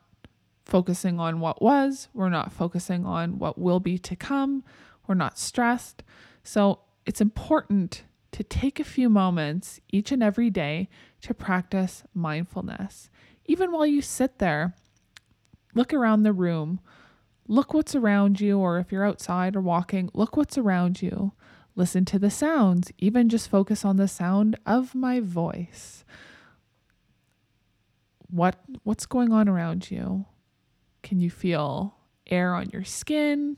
focusing 0.66 1.20
on 1.20 1.40
what 1.40 1.62
was, 1.62 2.08
we're 2.16 2.30
not 2.30 2.52
focusing 2.52 3.06
on 3.06 3.38
what 3.38 3.60
will 3.60 3.80
be 3.80 4.00
to 4.00 4.16
come, 4.16 4.64
we're 5.12 5.16
not 5.16 5.38
stressed. 5.38 6.04
So 6.42 6.80
it's 7.06 7.20
important 7.20 8.04
to 8.32 8.46
take 8.46 8.80
a 8.80 8.86
few 8.86 9.10
moments 9.10 9.82
each 9.92 10.10
and 10.14 10.24
every 10.24 10.50
day 10.50 10.88
to 11.24 11.34
practice 11.34 12.04
mindfulness. 12.14 13.10
Even 13.44 13.74
while 13.74 13.86
you 13.86 14.02
sit 14.02 14.40
there, 14.40 14.74
look 15.76 15.94
around 15.94 16.24
the 16.24 16.32
room, 16.32 16.80
look 17.46 17.74
what's 17.74 17.94
around 17.94 18.40
you, 18.40 18.58
or 18.58 18.80
if 18.80 18.90
you're 18.90 19.06
outside 19.06 19.54
or 19.54 19.60
walking, 19.60 20.10
look 20.14 20.38
what's 20.38 20.58
around 20.58 21.02
you. 21.02 21.34
Listen 21.76 22.06
to 22.06 22.18
the 22.18 22.32
sounds, 22.32 22.90
even 22.98 23.28
just 23.28 23.50
focus 23.50 23.84
on 23.84 23.98
the 23.98 24.08
sound 24.08 24.58
of 24.66 24.96
my 24.96 25.20
voice. 25.20 26.06
What 28.30 28.56
what's 28.84 29.06
going 29.06 29.34
on 29.34 29.50
around 29.50 29.92
you? 29.92 30.24
Can 31.04 31.20
you 31.20 31.30
feel 31.30 31.96
air 32.28 32.56
on 32.56 32.70
your 32.70 32.86
skin? 32.86 33.58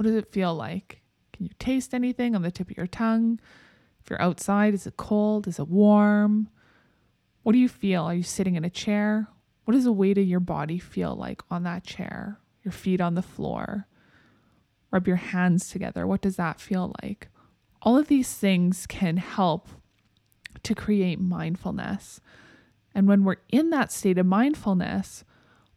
What 0.00 0.06
does 0.06 0.14
it 0.16 0.32
feel 0.32 0.54
like? 0.54 1.02
Can 1.34 1.44
you 1.44 1.50
taste 1.58 1.92
anything 1.92 2.34
on 2.34 2.40
the 2.40 2.50
tip 2.50 2.70
of 2.70 2.76
your 2.78 2.86
tongue? 2.86 3.38
If 4.02 4.08
you're 4.08 4.22
outside, 4.22 4.72
is 4.72 4.86
it 4.86 4.96
cold? 4.96 5.46
Is 5.46 5.58
it 5.58 5.68
warm? 5.68 6.48
What 7.42 7.52
do 7.52 7.58
you 7.58 7.68
feel? 7.68 8.04
Are 8.04 8.14
you 8.14 8.22
sitting 8.22 8.54
in 8.54 8.64
a 8.64 8.70
chair? 8.70 9.28
What 9.66 9.74
does 9.74 9.84
the 9.84 9.92
weight 9.92 10.16
of 10.16 10.24
your 10.24 10.40
body 10.40 10.78
feel 10.78 11.14
like 11.14 11.42
on 11.50 11.64
that 11.64 11.84
chair? 11.84 12.38
Your 12.64 12.72
feet 12.72 13.02
on 13.02 13.14
the 13.14 13.20
floor? 13.20 13.88
Rub 14.90 15.06
your 15.06 15.16
hands 15.16 15.68
together. 15.68 16.06
What 16.06 16.22
does 16.22 16.36
that 16.36 16.62
feel 16.62 16.94
like? 17.02 17.28
All 17.82 17.98
of 17.98 18.08
these 18.08 18.32
things 18.32 18.86
can 18.86 19.18
help 19.18 19.68
to 20.62 20.74
create 20.74 21.20
mindfulness. 21.20 22.22
And 22.94 23.06
when 23.06 23.22
we're 23.22 23.36
in 23.50 23.68
that 23.68 23.92
state 23.92 24.16
of 24.16 24.24
mindfulness, 24.24 25.24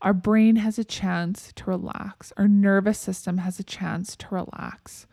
our 0.03 0.13
brain 0.13 0.57
has 0.57 0.77
a 0.77 0.83
chance 0.83 1.53
to 1.55 1.63
relax, 1.65 2.33
our 2.37 2.47
nervous 2.47 2.99
system 2.99 3.39
has 3.39 3.59
a 3.59 3.63
chance 3.63 4.15
to 4.17 4.27
relax. 4.29 5.07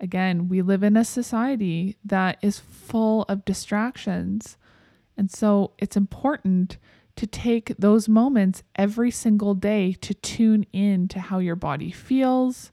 Again, 0.00 0.48
we 0.48 0.62
live 0.62 0.82
in 0.82 0.96
a 0.96 1.04
society 1.04 1.96
that 2.04 2.38
is 2.42 2.58
full 2.58 3.22
of 3.28 3.44
distractions. 3.44 4.56
And 5.16 5.30
so 5.30 5.72
it's 5.78 5.96
important 5.96 6.78
to 7.14 7.26
take 7.26 7.76
those 7.78 8.08
moments 8.08 8.62
every 8.74 9.10
single 9.10 9.54
day 9.54 9.92
to 10.00 10.14
tune 10.14 10.66
in 10.72 11.08
to 11.08 11.20
how 11.20 11.38
your 11.38 11.54
body 11.54 11.92
feels, 11.92 12.72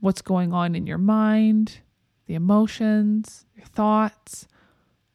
what's 0.00 0.22
going 0.22 0.52
on 0.52 0.74
in 0.74 0.86
your 0.86 0.98
mind, 0.98 1.78
the 2.26 2.34
emotions, 2.34 3.46
your 3.56 3.66
thoughts. 3.66 4.46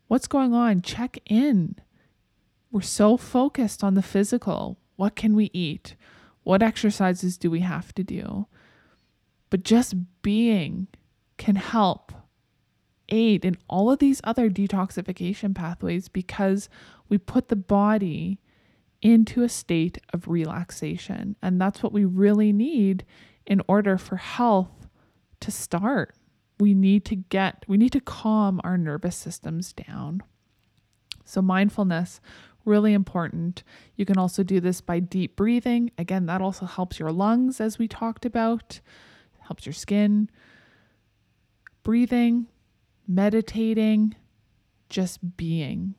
What's 0.07 0.27
going 0.27 0.55
on? 0.55 0.81
Check 0.81 1.19
in. 1.27 1.75
We're 2.71 2.81
so 2.81 3.15
focused 3.15 3.83
on 3.83 3.93
the 3.93 4.01
physical. 4.01 4.79
What 4.99 5.15
can 5.15 5.33
we 5.33 5.49
eat? 5.53 5.95
What 6.43 6.61
exercises 6.61 7.37
do 7.37 7.49
we 7.49 7.61
have 7.61 7.95
to 7.95 8.03
do? 8.03 8.47
But 9.49 9.63
just 9.63 9.93
being 10.21 10.87
can 11.37 11.55
help 11.55 12.11
aid 13.07 13.45
in 13.45 13.55
all 13.69 13.89
of 13.89 13.99
these 13.99 14.19
other 14.25 14.49
detoxification 14.49 15.55
pathways 15.55 16.09
because 16.09 16.67
we 17.07 17.17
put 17.17 17.47
the 17.47 17.55
body 17.55 18.41
into 19.01 19.41
a 19.41 19.47
state 19.47 19.99
of 20.11 20.27
relaxation. 20.27 21.37
And 21.41 21.61
that's 21.61 21.81
what 21.81 21.93
we 21.93 22.03
really 22.03 22.51
need 22.51 23.05
in 23.45 23.61
order 23.69 23.97
for 23.97 24.17
health 24.17 24.89
to 25.39 25.49
start. 25.49 26.13
We 26.59 26.73
need 26.73 27.05
to 27.05 27.15
get, 27.15 27.63
we 27.69 27.77
need 27.77 27.93
to 27.93 28.01
calm 28.01 28.59
our 28.65 28.77
nervous 28.77 29.15
systems 29.15 29.71
down. 29.71 30.23
So, 31.23 31.41
mindfulness 31.43 32.19
really 32.69 32.93
important. 32.93 33.63
You 33.95 34.05
can 34.05 34.17
also 34.17 34.43
do 34.43 34.61
this 34.61 34.79
by 34.79 34.99
deep 34.99 35.35
breathing. 35.35 35.91
Again, 35.97 36.27
that 36.27 36.41
also 36.41 36.65
helps 36.65 36.99
your 36.99 37.11
lungs, 37.11 37.59
as 37.59 37.77
we 37.77 37.87
talked 37.89 38.25
about, 38.25 38.79
helps 39.39 39.65
your 39.65 39.73
skin. 39.73 40.29
Breathing, 41.83 42.47
meditating, 43.07 44.15
just 44.89 45.35
being. 45.35 45.95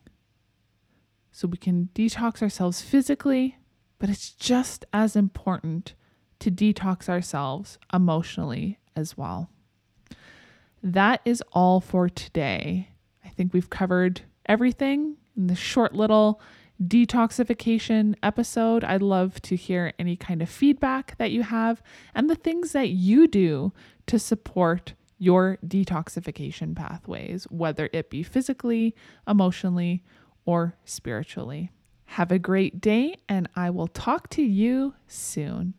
So 1.33 1.48
we 1.48 1.56
can 1.59 1.90
detox 1.94 2.42
ourselves 2.42 2.80
physically, 2.83 3.56
but 3.98 4.09
it's 4.09 4.30
just 4.30 4.85
as 4.92 5.16
important 5.16 5.94
to 6.38 6.50
detox 6.50 7.09
ourselves 7.09 7.78
emotionally 7.92 8.78
as 8.96 9.16
well. 9.16 9.50
That 10.83 11.20
is 11.24 11.42
all 11.52 11.80
for 11.80 12.09
today. 12.09 12.90
I 13.24 13.28
think 13.28 13.52
we've 13.52 13.70
covered 13.70 14.22
everything 14.46 15.16
in 15.37 15.46
this 15.48 15.59
short 15.59 15.94
little 15.94 16.40
detoxification 16.83 18.14
episode. 18.23 18.85
I'd 18.85 19.03
love 19.03 19.40
to 19.43 19.57
hear 19.57 19.93
any 19.99 20.16
kind 20.16 20.43
of 20.43 20.49
feedback 20.49 21.16
that 21.19 21.31
you 21.31 21.43
have 21.43 21.83
and 22.14 22.29
the 22.29 22.35
things 22.35 22.73
that 22.73 22.88
you 22.88 23.27
do 23.27 23.73
to 24.07 24.19
support 24.19 24.95
your 25.19 25.59
detoxification 25.64 26.75
pathways, 26.75 27.45
whether 27.51 27.90
it 27.93 28.09
be 28.09 28.23
physically, 28.23 28.95
emotionally, 29.29 30.03
or 30.47 30.77
spiritually. 30.85 31.71
Have 32.07 32.33
a 32.33 32.38
great 32.38 32.81
day, 32.81 33.16
and 33.29 33.49
I 33.55 33.71
will 33.71 33.87
talk 33.87 34.31
to 34.31 34.43
you 34.43 34.95
soon. 35.07 35.75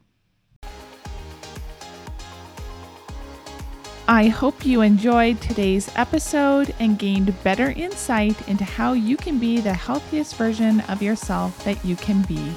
I 4.08 4.28
hope 4.28 4.66
you 4.66 4.82
enjoyed 4.82 5.40
today's 5.40 5.90
episode 5.96 6.74
and 6.80 6.98
gained 6.98 7.44
better 7.44 7.70
insight 7.72 8.48
into 8.48 8.64
how 8.64 8.94
you 8.94 9.16
can 9.16 9.38
be 9.38 9.62
the 9.62 9.74
healthiest 9.74 10.36
version 10.36 10.82
of 10.82 11.02
yourself 11.02 11.64
that 11.64 11.84
you 11.86 11.96
can 11.96 12.24
be. 12.24 12.52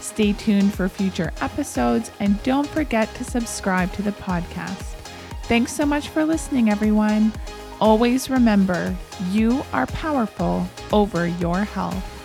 Stay 0.00 0.32
tuned 0.32 0.74
for 0.74 0.88
future 0.88 1.32
episodes 1.40 2.10
and 2.20 2.42
don't 2.42 2.66
forget 2.66 3.12
to 3.14 3.24
subscribe 3.24 3.92
to 3.92 4.02
the 4.02 4.12
podcast. 4.12 4.96
Thanks 5.44 5.72
so 5.72 5.86
much 5.86 6.08
for 6.08 6.24
listening, 6.24 6.68
everyone. 6.68 7.32
Always 7.80 8.28
remember 8.28 8.94
you 9.30 9.64
are 9.72 9.86
powerful 9.86 10.66
over 10.92 11.28
your 11.28 11.58
health. 11.58 12.17